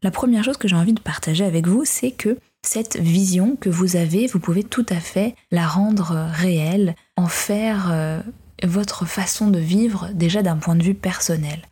La 0.02 0.10
première 0.10 0.44
chose 0.44 0.58
que 0.58 0.68
j'ai 0.68 0.76
envie 0.76 0.92
de 0.92 1.00
partager 1.00 1.46
avec 1.46 1.66
vous, 1.66 1.86
c'est 1.86 2.10
que 2.10 2.36
cette 2.60 2.98
vision 2.98 3.56
que 3.56 3.70
vous 3.70 3.96
avez, 3.96 4.26
vous 4.26 4.38
pouvez 4.38 4.64
tout 4.64 4.84
à 4.90 5.00
fait 5.00 5.34
la 5.50 5.66
rendre 5.66 6.28
réelle, 6.30 6.94
en 7.16 7.26
faire 7.26 7.88
euh, 7.90 8.20
votre 8.62 9.06
façon 9.06 9.48
de 9.48 9.58
vivre 9.58 10.10
déjà 10.12 10.42
d'un 10.42 10.58
point 10.58 10.76
de 10.76 10.82
vue 10.82 10.92
personnel 10.92 11.62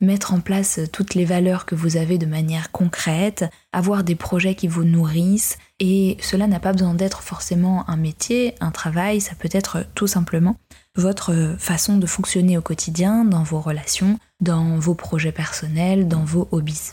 mettre 0.00 0.34
en 0.34 0.40
place 0.40 0.80
toutes 0.92 1.14
les 1.14 1.24
valeurs 1.24 1.64
que 1.64 1.74
vous 1.74 1.96
avez 1.96 2.18
de 2.18 2.26
manière 2.26 2.70
concrète, 2.70 3.46
avoir 3.72 4.04
des 4.04 4.14
projets 4.14 4.54
qui 4.54 4.68
vous 4.68 4.84
nourrissent, 4.84 5.56
et 5.80 6.18
cela 6.20 6.46
n'a 6.46 6.60
pas 6.60 6.72
besoin 6.72 6.94
d'être 6.94 7.22
forcément 7.22 7.88
un 7.88 7.96
métier, 7.96 8.54
un 8.60 8.70
travail, 8.70 9.20
ça 9.20 9.34
peut 9.34 9.48
être 9.52 9.86
tout 9.94 10.06
simplement 10.06 10.56
votre 10.96 11.54
façon 11.58 11.96
de 11.98 12.06
fonctionner 12.06 12.58
au 12.58 12.62
quotidien, 12.62 13.24
dans 13.24 13.42
vos 13.42 13.60
relations, 13.60 14.18
dans 14.40 14.78
vos 14.78 14.94
projets 14.94 15.32
personnels, 15.32 16.08
dans 16.08 16.24
vos 16.24 16.48
hobbies. 16.50 16.92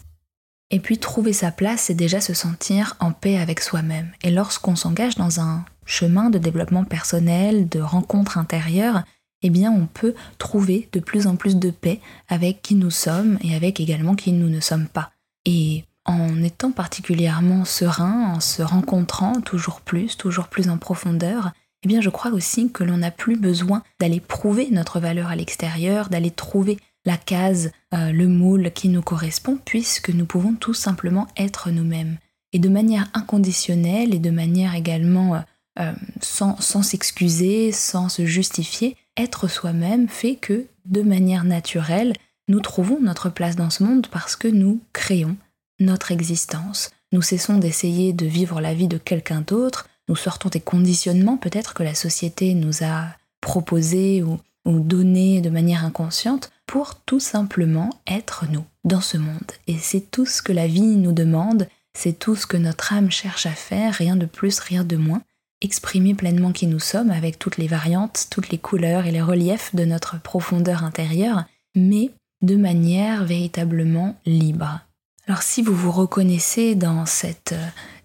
Et 0.72 0.80
puis 0.80 0.98
trouver 0.98 1.34
sa 1.34 1.52
place, 1.52 1.82
c'est 1.82 1.94
déjà 1.94 2.20
se 2.20 2.34
sentir 2.34 2.96
en 3.00 3.12
paix 3.12 3.38
avec 3.38 3.60
soi-même. 3.60 4.12
Et 4.24 4.32
lorsqu'on 4.32 4.76
s'engage 4.76 5.16
dans 5.16 5.40
un 5.40 5.66
chemin 5.86 6.30
de 6.30 6.38
développement 6.38 6.84
personnel, 6.84 7.70
de 7.70 7.80
rencontre 7.80 8.38
intérieure, 8.38 9.04
eh 9.44 9.50
bien 9.50 9.72
on 9.72 9.86
peut 9.86 10.16
trouver 10.38 10.90
de 10.92 11.00
plus 11.00 11.28
en 11.28 11.36
plus 11.36 11.58
de 11.58 11.70
paix 11.70 12.00
avec 12.28 12.62
qui 12.62 12.76
nous 12.76 12.92
sommes 12.92 13.38
et 13.42 13.56
avec 13.56 13.80
également 13.80 14.16
qui 14.16 14.32
nous 14.32 14.50
ne 14.50 14.62
sommes 14.62 14.88
pas. 14.88 15.12
Et 15.46 15.84
en 16.06 16.42
étant 16.42 16.72
particulièrement 16.72 17.66
serein, 17.66 18.34
en 18.34 18.40
se 18.40 18.62
rencontrant 18.62 19.42
toujours 19.42 19.82
plus, 19.82 20.18
toujours 20.18 20.48
plus 20.48 20.70
en 20.70 20.78
profondeur, 20.78 21.52
eh 21.84 21.88
bien 21.88 22.02
je 22.02 22.10
crois 22.10 22.32
aussi 22.32 22.72
que 22.72 22.84
l'on 22.84 22.98
n'a 22.98 23.12
plus 23.12 23.38
besoin 23.38 23.84
d'aller 24.00 24.20
prouver 24.20 24.70
notre 24.72 25.00
valeur 25.00 25.28
à 25.28 25.36
l'extérieur, 25.36 26.10
d'aller 26.10 26.32
trouver 26.32 26.78
la 27.06 27.18
case, 27.18 27.72
euh, 27.94 28.12
le 28.12 28.28
moule 28.28 28.72
qui 28.72 28.90
nous 28.90 29.02
correspond, 29.02 29.58
puisque 29.64 30.10
nous 30.10 30.26
pouvons 30.26 30.54
tout 30.54 30.74
simplement 30.74 31.28
être 31.38 31.70
nous-mêmes. 31.70 32.18
Et 32.54 32.60
de 32.60 32.70
manière 32.70 33.10
inconditionnelle 33.14 34.14
et 34.14 34.20
de 34.20 34.30
manière 34.30 34.76
également 34.76 35.36
euh, 35.36 35.40
euh, 35.80 35.94
sans 36.22 36.84
s'excuser, 36.84 37.72
sans 37.72 38.08
se 38.08 38.26
justifier, 38.26 38.96
être 39.18 39.48
soi-même 39.48 40.08
fait 40.08 40.36
que, 40.36 40.66
de 40.86 41.02
manière 41.02 41.44
naturelle, 41.44 42.14
nous 42.48 42.60
trouvons 42.60 43.00
notre 43.02 43.30
place 43.30 43.56
dans 43.56 43.70
ce 43.70 43.84
monde 43.84 44.08
parce 44.08 44.36
que 44.36 44.48
nous 44.48 44.82
créons 44.94 45.36
notre 45.80 46.12
existence. 46.12 46.92
Nous 47.12 47.22
cessons 47.22 47.58
d'essayer 47.58 48.14
de 48.14 48.26
vivre 48.26 48.62
la 48.62 48.74
vie 48.74 48.88
de 48.88 48.98
quelqu'un 48.98 49.42
d'autre, 49.42 49.88
nous 50.08 50.16
sortons 50.16 50.50
des 50.50 50.60
conditionnements 50.60 51.38
peut-être 51.38 51.74
que 51.74 51.84
la 51.84 51.96
société 51.96 52.54
nous 52.54 52.84
a 52.84 53.08
proposés 53.42 54.24
ou, 54.24 54.40
ou 54.66 54.80
donnés 54.80 55.42
de 55.42 55.50
manière 55.50 55.86
inconsciente 55.86 56.52
pour 56.66 56.96
tout 56.96 57.20
simplement 57.20 57.90
être 58.08 58.46
nous 58.50 58.66
dans 58.84 59.02
ce 59.02 59.18
monde. 59.18 59.52
Et 59.68 59.78
c'est 59.78 60.12
tout 60.12 60.26
ce 60.26 60.42
que 60.42 60.54
la 60.54 60.68
vie 60.68 60.96
nous 60.98 61.12
demande, 61.12 61.68
c'est 61.94 62.18
tout 62.18 62.36
ce 62.36 62.48
que 62.48 62.58
notre 62.58 62.94
âme 62.94 63.12
cherche 63.12 63.46
à 63.46 63.52
faire, 63.52 63.94
rien 63.94 64.16
de 64.16 64.26
plus, 64.26 64.60
rien 64.60 64.84
de 64.84 64.98
moins 64.98 65.22
exprimer 65.64 66.14
pleinement 66.14 66.52
qui 66.52 66.68
nous 66.68 66.80
sommes 66.80 67.10
avec 67.10 67.40
toutes 67.40 67.58
les 67.58 67.68
variantes, 67.68 68.28
toutes 68.30 68.50
les 68.50 68.58
couleurs 68.58 69.06
et 69.06 69.12
les 69.12 69.22
reliefs 69.22 69.74
de 69.74 69.86
notre 69.86 70.20
profondeur 70.22 70.84
intérieure, 70.84 71.46
mais 71.74 72.12
de 72.42 72.58
manière 72.58 73.24
véritablement 73.24 74.16
libre. 74.26 74.82
Alors 75.26 75.42
si 75.42 75.62
vous 75.62 75.74
vous 75.74 75.92
reconnaissez 75.92 76.76
dans 76.76 77.06
cette 77.06 77.56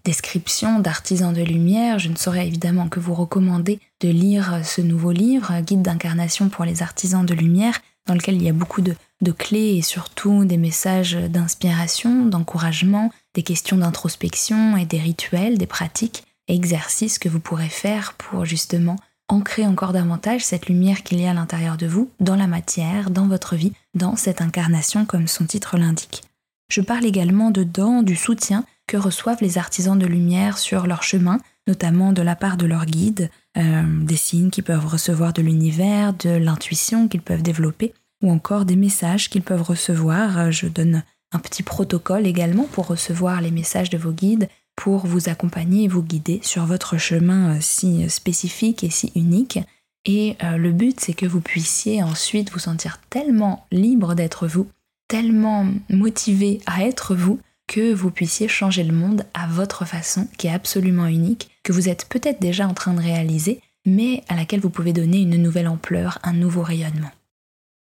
description 0.09 0.79
d'artisan 0.79 1.33
de 1.33 1.43
lumière, 1.43 1.99
je 1.99 2.09
ne 2.09 2.15
saurais 2.15 2.47
évidemment 2.47 2.89
que 2.89 2.99
vous 2.99 3.13
recommander 3.13 3.79
de 4.01 4.09
lire 4.09 4.61
ce 4.63 4.81
nouveau 4.81 5.11
livre, 5.11 5.53
Guide 5.61 5.83
d'incarnation 5.83 6.49
pour 6.49 6.65
les 6.65 6.81
artisans 6.81 7.23
de 7.23 7.35
lumière, 7.35 7.79
dans 8.07 8.15
lequel 8.15 8.33
il 8.33 8.41
y 8.41 8.49
a 8.49 8.53
beaucoup 8.53 8.81
de, 8.81 8.95
clés 9.37 9.75
et 9.75 9.83
surtout 9.83 10.45
des 10.45 10.57
messages 10.57 11.13
d'inspiration, 11.13 12.25
d'encouragement, 12.25 13.11
des 13.35 13.43
questions 13.43 13.77
d'introspection 13.77 14.77
et 14.77 14.87
des 14.87 14.97
rituels, 14.97 15.59
des 15.59 15.67
pratiques 15.67 16.23
et 16.47 16.55
exercices 16.55 17.19
que 17.19 17.29
vous 17.29 17.39
pourrez 17.39 17.69
faire 17.69 18.13
pour 18.13 18.45
justement 18.45 18.95
ancrer 19.27 19.67
encore 19.67 19.93
davantage 19.93 20.43
cette 20.43 20.65
lumière 20.69 21.03
qu'il 21.03 21.21
y 21.21 21.27
a 21.27 21.31
à 21.31 21.35
l'intérieur 21.35 21.77
de 21.77 21.85
vous, 21.85 22.09
dans 22.19 22.35
la 22.35 22.47
matière, 22.47 23.11
dans 23.11 23.27
votre 23.27 23.55
vie, 23.55 23.73
dans 23.93 24.15
cette 24.15 24.41
incarnation 24.41 25.05
comme 25.05 25.27
son 25.27 25.45
titre 25.45 25.77
l'indique. 25.77 26.23
Je 26.71 26.81
parle 26.81 27.05
également 27.05 27.51
dedans 27.51 28.01
du 28.01 28.15
soutien 28.15 28.65
que 28.89 28.97
reçoivent 28.97 29.41
les 29.41 29.59
artisans 29.59 29.97
de 29.97 30.07
lumière 30.07 30.57
sur 30.57 30.87
leur 30.87 31.03
chemin, 31.03 31.37
notamment 31.67 32.11
de 32.11 32.23
la 32.23 32.35
part 32.35 32.57
de 32.57 32.65
leurs 32.65 32.87
guides, 32.87 33.29
euh, 33.55 33.83
des 34.03 34.15
signes 34.15 34.49
qu'ils 34.49 34.63
peuvent 34.63 34.87
recevoir 34.87 35.31
de 35.31 35.43
l'univers, 35.43 36.13
de 36.13 36.31
l'intuition 36.31 37.07
qu'ils 37.07 37.21
peuvent 37.21 37.43
développer, 37.43 37.93
ou 38.23 38.31
encore 38.31 38.65
des 38.65 38.75
messages 38.75 39.29
qu'ils 39.29 39.43
peuvent 39.43 39.61
recevoir. 39.61 40.39
Euh, 40.39 40.51
je 40.51 40.65
donne 40.65 41.03
un 41.31 41.37
petit 41.37 41.61
protocole 41.61 42.25
également 42.25 42.63
pour 42.63 42.87
recevoir 42.87 43.41
les 43.41 43.51
messages 43.51 43.91
de 43.91 43.97
vos 43.99 44.11
guides, 44.11 44.49
pour 44.75 45.05
vous 45.05 45.29
accompagner 45.29 45.83
et 45.83 45.87
vous 45.87 46.01
guider 46.01 46.39
sur 46.41 46.65
votre 46.65 46.97
chemin 46.97 47.57
euh, 47.57 47.57
si 47.61 48.09
spécifique 48.09 48.83
et 48.83 48.89
si 48.89 49.11
unique. 49.13 49.59
Et 50.05 50.37
le 50.41 50.71
but, 50.71 50.97
c'est 50.99 51.13
que 51.13 51.25
vous 51.25 51.41
puissiez 51.41 52.01
ensuite 52.01 52.51
vous 52.51 52.59
sentir 52.59 52.99
tellement 53.09 53.67
libre 53.69 54.15
d'être 54.15 54.47
vous 54.47 54.65
tellement 55.09 55.67
motivé 55.89 56.61
à 56.65 56.85
être 56.85 57.15
vous 57.15 57.37
que 57.69 57.93
vous 57.93 58.09
puissiez 58.09 58.47
changer 58.47 58.83
le 58.83 58.95
monde 58.95 59.25
à 59.35 59.45
votre 59.45 59.85
façon, 59.85 60.27
qui 60.39 60.47
est 60.47 60.53
absolument 60.53 61.05
unique, 61.05 61.51
que 61.63 61.71
vous 61.71 61.87
êtes 61.87 62.07
peut-être 62.09 62.41
déjà 62.41 62.67
en 62.67 62.73
train 62.73 62.95
de 62.95 63.01
réaliser, 63.01 63.61
mais 63.85 64.23
à 64.27 64.35
laquelle 64.35 64.59
vous 64.59 64.71
pouvez 64.71 64.91
donner 64.91 65.19
une 65.19 65.37
nouvelle 65.37 65.67
ampleur, 65.67 66.17
un 66.23 66.33
nouveau 66.33 66.63
rayonnement. 66.63 67.11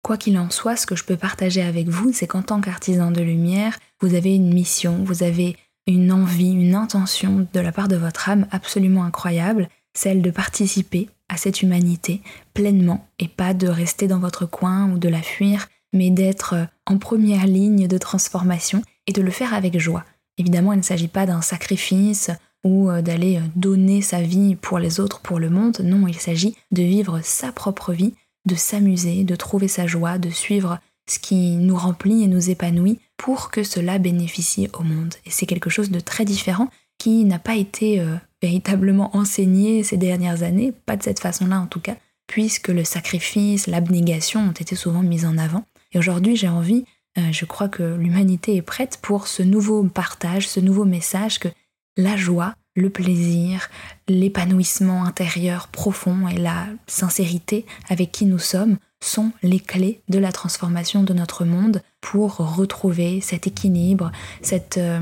Quoi 0.02 0.16
qu'il 0.16 0.36
en 0.38 0.50
soit, 0.50 0.74
ce 0.74 0.86
que 0.86 0.96
je 0.96 1.04
peux 1.04 1.16
partager 1.16 1.62
avec 1.62 1.88
vous, 1.88 2.12
c'est 2.12 2.26
qu'en 2.26 2.42
tant 2.42 2.60
qu'artisan 2.60 3.12
de 3.12 3.20
lumière, 3.20 3.78
vous 4.00 4.14
avez 4.16 4.34
une 4.34 4.52
mission, 4.52 5.04
vous 5.04 5.22
avez 5.22 5.56
une 5.86 6.10
envie, 6.10 6.50
une 6.50 6.74
intention 6.74 7.46
de 7.52 7.60
la 7.60 7.70
part 7.70 7.86
de 7.86 7.96
votre 7.96 8.28
âme 8.28 8.48
absolument 8.50 9.04
incroyable, 9.04 9.68
celle 9.94 10.20
de 10.20 10.30
participer 10.32 11.08
à 11.28 11.36
cette 11.36 11.62
humanité 11.62 12.22
pleinement 12.54 13.06
et 13.20 13.28
pas 13.28 13.54
de 13.54 13.68
rester 13.68 14.08
dans 14.08 14.18
votre 14.18 14.46
coin 14.46 14.90
ou 14.90 14.98
de 14.98 15.08
la 15.08 15.22
fuir, 15.22 15.68
mais 15.92 16.10
d'être 16.10 16.56
en 16.86 16.98
première 16.98 17.46
ligne 17.46 17.86
de 17.86 17.98
transformation 17.98 18.82
et 19.10 19.12
de 19.12 19.22
le 19.22 19.30
faire 19.30 19.54
avec 19.54 19.78
joie. 19.78 20.04
Évidemment, 20.38 20.72
il 20.72 20.78
ne 20.78 20.82
s'agit 20.82 21.08
pas 21.08 21.26
d'un 21.26 21.42
sacrifice 21.42 22.30
ou 22.64 22.90
euh, 22.90 23.02
d'aller 23.02 23.38
euh, 23.38 23.46
donner 23.56 24.02
sa 24.02 24.22
vie 24.22 24.54
pour 24.54 24.78
les 24.78 25.00
autres, 25.00 25.20
pour 25.20 25.38
le 25.38 25.50
monde. 25.50 25.80
Non, 25.82 26.06
il 26.06 26.18
s'agit 26.18 26.56
de 26.70 26.82
vivre 26.82 27.20
sa 27.22 27.50
propre 27.52 27.92
vie, 27.92 28.14
de 28.46 28.54
s'amuser, 28.54 29.24
de 29.24 29.34
trouver 29.34 29.68
sa 29.68 29.86
joie, 29.86 30.18
de 30.18 30.30
suivre 30.30 30.78
ce 31.08 31.18
qui 31.18 31.56
nous 31.56 31.76
remplit 31.76 32.22
et 32.22 32.28
nous 32.28 32.50
épanouit 32.50 33.00
pour 33.16 33.50
que 33.50 33.64
cela 33.64 33.98
bénéficie 33.98 34.68
au 34.78 34.84
monde. 34.84 35.14
Et 35.26 35.30
c'est 35.30 35.46
quelque 35.46 35.70
chose 35.70 35.90
de 35.90 36.00
très 36.00 36.24
différent 36.24 36.68
qui 36.98 37.24
n'a 37.24 37.40
pas 37.40 37.56
été 37.56 37.98
euh, 37.98 38.14
véritablement 38.40 39.16
enseigné 39.16 39.82
ces 39.82 39.96
dernières 39.96 40.44
années, 40.44 40.72
pas 40.86 40.96
de 40.96 41.02
cette 41.02 41.20
façon-là 41.20 41.58
en 41.58 41.66
tout 41.66 41.80
cas, 41.80 41.96
puisque 42.26 42.68
le 42.68 42.84
sacrifice, 42.84 43.66
l'abnégation 43.66 44.40
ont 44.40 44.52
été 44.52 44.76
souvent 44.76 45.02
mis 45.02 45.24
en 45.24 45.36
avant. 45.36 45.64
Et 45.92 45.98
aujourd'hui, 45.98 46.36
j'ai 46.36 46.48
envie, 46.48 46.84
je 47.16 47.44
crois 47.44 47.68
que 47.68 47.96
l'humanité 47.96 48.56
est 48.56 48.62
prête 48.62 48.98
pour 49.02 49.26
ce 49.26 49.42
nouveau 49.42 49.82
partage, 49.84 50.48
ce 50.48 50.60
nouveau 50.60 50.84
message 50.84 51.38
que 51.38 51.48
la 51.96 52.16
joie, 52.16 52.54
le 52.76 52.90
plaisir, 52.90 53.68
l'épanouissement 54.08 55.04
intérieur 55.04 55.68
profond 55.68 56.28
et 56.28 56.38
la 56.38 56.66
sincérité 56.86 57.66
avec 57.88 58.12
qui 58.12 58.26
nous 58.26 58.38
sommes 58.38 58.78
sont 59.02 59.32
les 59.42 59.60
clés 59.60 60.02
de 60.08 60.18
la 60.18 60.32
transformation 60.32 61.02
de 61.02 61.14
notre 61.14 61.44
monde 61.44 61.82
pour 62.00 62.36
retrouver 62.36 63.20
cet 63.20 63.46
équilibre, 63.46 64.12
cette, 64.42 64.78
euh, 64.78 65.00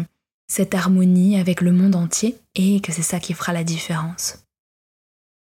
harmonie 0.73 1.39
avec 1.39 1.61
le 1.61 1.73
monde 1.73 1.95
entier 1.95 2.39
et 2.55 2.81
que 2.81 2.93
c'est 2.93 3.03
ça 3.03 3.21
qui 3.21 3.35
fera 3.35 3.53
la 3.53 3.65
différence. 3.65 4.45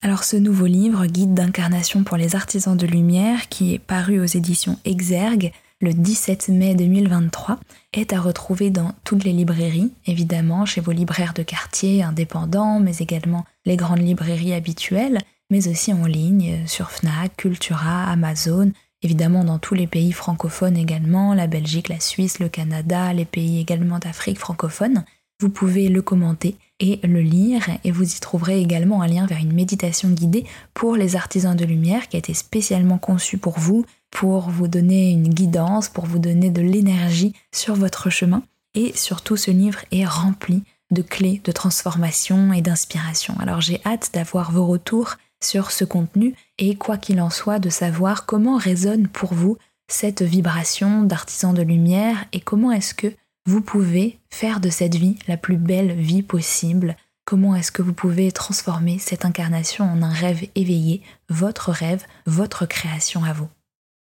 Alors 0.04 0.24
ce 0.24 0.38
nouveau 0.38 0.66
livre, 0.66 1.06
Guide 1.08 1.34
d'incarnation 1.34 2.04
pour 2.04 2.18
les 2.18 2.36
artisans 2.36 2.78
de 2.78 2.86
lumière, 2.86 3.50
qui 3.50 3.74
est 3.74 3.80
paru 3.80 4.20
aux 4.20 4.26
éditions 4.26 4.78
Exergue 4.86 5.52
le 5.80 5.94
17 5.94 6.50
mai 6.50 6.74
2023, 6.76 7.60
est 7.94 8.14
à 8.14 8.20
retrouver 8.20 8.70
dans 8.70 8.94
toutes 9.04 9.24
les 9.24 9.34
librairies, 9.34 9.92
évidemment 10.06 10.66
chez 10.66 10.82
vos 10.82 10.92
libraires 10.92 11.34
de 11.34 11.44
quartier 11.44 12.02
indépendants, 12.02 12.80
mais 12.80 12.98
également 12.98 13.46
les 13.66 13.78
grandes 13.78 14.02
librairies 14.02 14.54
habituelles, 14.54 15.20
mais 15.50 15.68
aussi 15.68 15.94
en 15.94 16.06
ligne 16.06 16.66
sur 16.66 16.90
Fnac, 16.90 17.38
Cultura, 17.38 18.06
Amazon, 18.06 18.72
évidemment 19.04 19.44
dans 19.44 19.60
tous 19.60 19.76
les 19.76 19.88
pays 19.88 20.12
francophones 20.12 20.78
également, 20.78 21.34
la 21.34 21.48
Belgique, 21.48 21.90
la 21.90 22.00
Suisse, 22.00 22.40
le 22.40 22.50
Canada, 22.50 23.14
les 23.14 23.26
pays 23.26 23.60
également 23.60 24.00
d'Afrique 24.00 24.40
francophone. 24.40 25.06
Vous 25.40 25.50
pouvez 25.50 25.88
le 25.90 26.02
commenter 26.02 26.56
et 26.80 27.00
le 27.04 27.22
lire 27.22 27.70
et 27.84 27.92
vous 27.92 28.16
y 28.16 28.20
trouverez 28.20 28.60
également 28.60 29.04
un 29.04 29.08
lien 29.08 29.28
vers 29.28 29.38
une 29.38 29.54
méditation 29.54 30.10
guidée 30.10 30.46
pour 30.74 30.96
les 30.96 31.16
artisans 31.16 31.56
de 31.56 31.66
lumière 31.66 32.08
qui 32.08 32.18
a 32.18 32.20
été 32.20 32.34
spécialement 32.34 32.98
conçue 32.98 33.38
pour 33.38 33.60
vous, 33.60 33.86
pour 34.12 34.50
vous 34.50 34.68
donner 34.68 35.12
une 35.12 35.30
guidance, 35.30 35.90
pour 35.90 36.06
vous 36.06 36.20
donner 36.20 36.50
de 36.50 36.62
l'énergie 36.62 37.34
sur 37.54 37.76
votre 37.76 38.10
chemin. 38.10 38.44
Et 38.74 38.96
surtout 38.96 39.38
ce 39.38 39.52
livre 39.52 39.80
est 39.92 40.06
rempli 40.06 40.64
de 40.92 41.02
clés 41.02 41.42
de 41.44 41.52
transformation 41.52 42.54
et 42.54 42.62
d'inspiration. 42.62 43.36
Alors 43.40 43.62
j'ai 43.62 43.82
hâte 43.86 44.12
d'avoir 44.14 44.52
vos 44.52 44.66
retours 44.66 45.16
sur 45.44 45.72
ce 45.72 45.86
contenu 45.86 46.36
et 46.58 46.76
quoi 46.76 46.98
qu'il 46.98 47.22
en 47.22 47.30
soit 47.30 47.60
de 47.60 47.70
savoir 47.70 48.26
comment 48.26 48.58
résonne 48.58 49.08
pour 49.08 49.34
vous 49.34 49.58
cette 49.88 50.22
vibration 50.22 51.04
d'artisan 51.04 51.54
de 51.54 51.62
lumière 51.62 52.26
et 52.34 52.40
comment 52.40 52.72
est-ce 52.72 52.94
que 52.94 53.14
vous 53.46 53.62
pouvez 53.62 54.20
faire 54.30 54.60
de 54.60 54.70
cette 54.70 54.96
vie 54.96 55.18
la 55.28 55.38
plus 55.38 55.58
belle 55.58 55.94
vie 55.94 56.24
possible 56.24 56.96
Comment 57.26 57.56
est-ce 57.56 57.72
que 57.74 57.82
vous 57.82 57.94
pouvez 57.94 58.32
transformer 58.32 59.00
cette 59.00 59.26
incarnation 59.26 59.86
en 59.86 60.02
un 60.02 60.14
rêve 60.14 60.48
éveillé, 60.56 61.02
votre 61.30 61.72
rêve, 61.72 62.06
votre 62.26 62.66
création 62.66 63.24
à 63.26 63.34
vous 63.34 63.50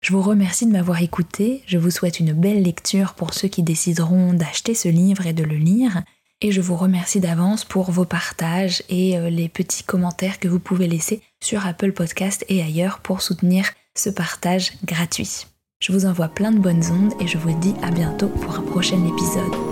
Je 0.02 0.14
vous 0.14 0.22
remercie 0.24 0.66
de 0.66 0.72
m'avoir 0.72 1.00
écouté, 1.04 1.62
je 1.68 1.78
vous 1.78 1.92
souhaite 1.92 2.20
une 2.20 2.34
belle 2.34 2.64
lecture 2.64 3.14
pour 3.14 3.36
ceux 3.36 3.48
qui 3.48 3.62
décideront 3.62 4.34
d'acheter 4.34 4.74
ce 4.74 4.90
livre 4.90 5.28
et 5.28 5.34
de 5.34 5.44
le 5.44 5.58
lire, 5.58 6.02
et 6.42 6.52
je 6.52 6.60
vous 6.60 6.76
remercie 6.76 7.20
d'avance 7.20 7.66
pour 7.66 7.92
vos 7.92 8.06
partages 8.06 8.82
et 8.90 9.16
euh, 9.16 9.30
les 9.30 9.48
petits 9.48 9.84
commentaires 9.84 10.40
que 10.40 10.48
vous 10.48 10.60
pouvez 10.60 10.88
laisser 10.88 11.22
sur 11.40 11.68
Apple 11.68 11.92
Podcast 11.92 12.44
et 12.50 12.64
ailleurs 12.64 13.00
pour 13.02 13.22
soutenir 13.22 13.70
ce 13.96 14.10
partage 14.10 14.74
gratuit. 14.86 15.46
Je 15.80 15.92
vous 15.92 16.08
envoie 16.08 16.30
plein 16.30 16.52
de 16.52 16.60
bonnes 16.60 16.86
ondes 16.92 17.14
et 17.20 17.28
je 17.28 17.38
vous 17.38 17.58
dis 17.60 17.76
à 17.84 17.92
bientôt 17.92 18.30
pour 18.30 18.56
un 18.56 18.64
prochain 18.64 19.06
épisode. 19.06 19.71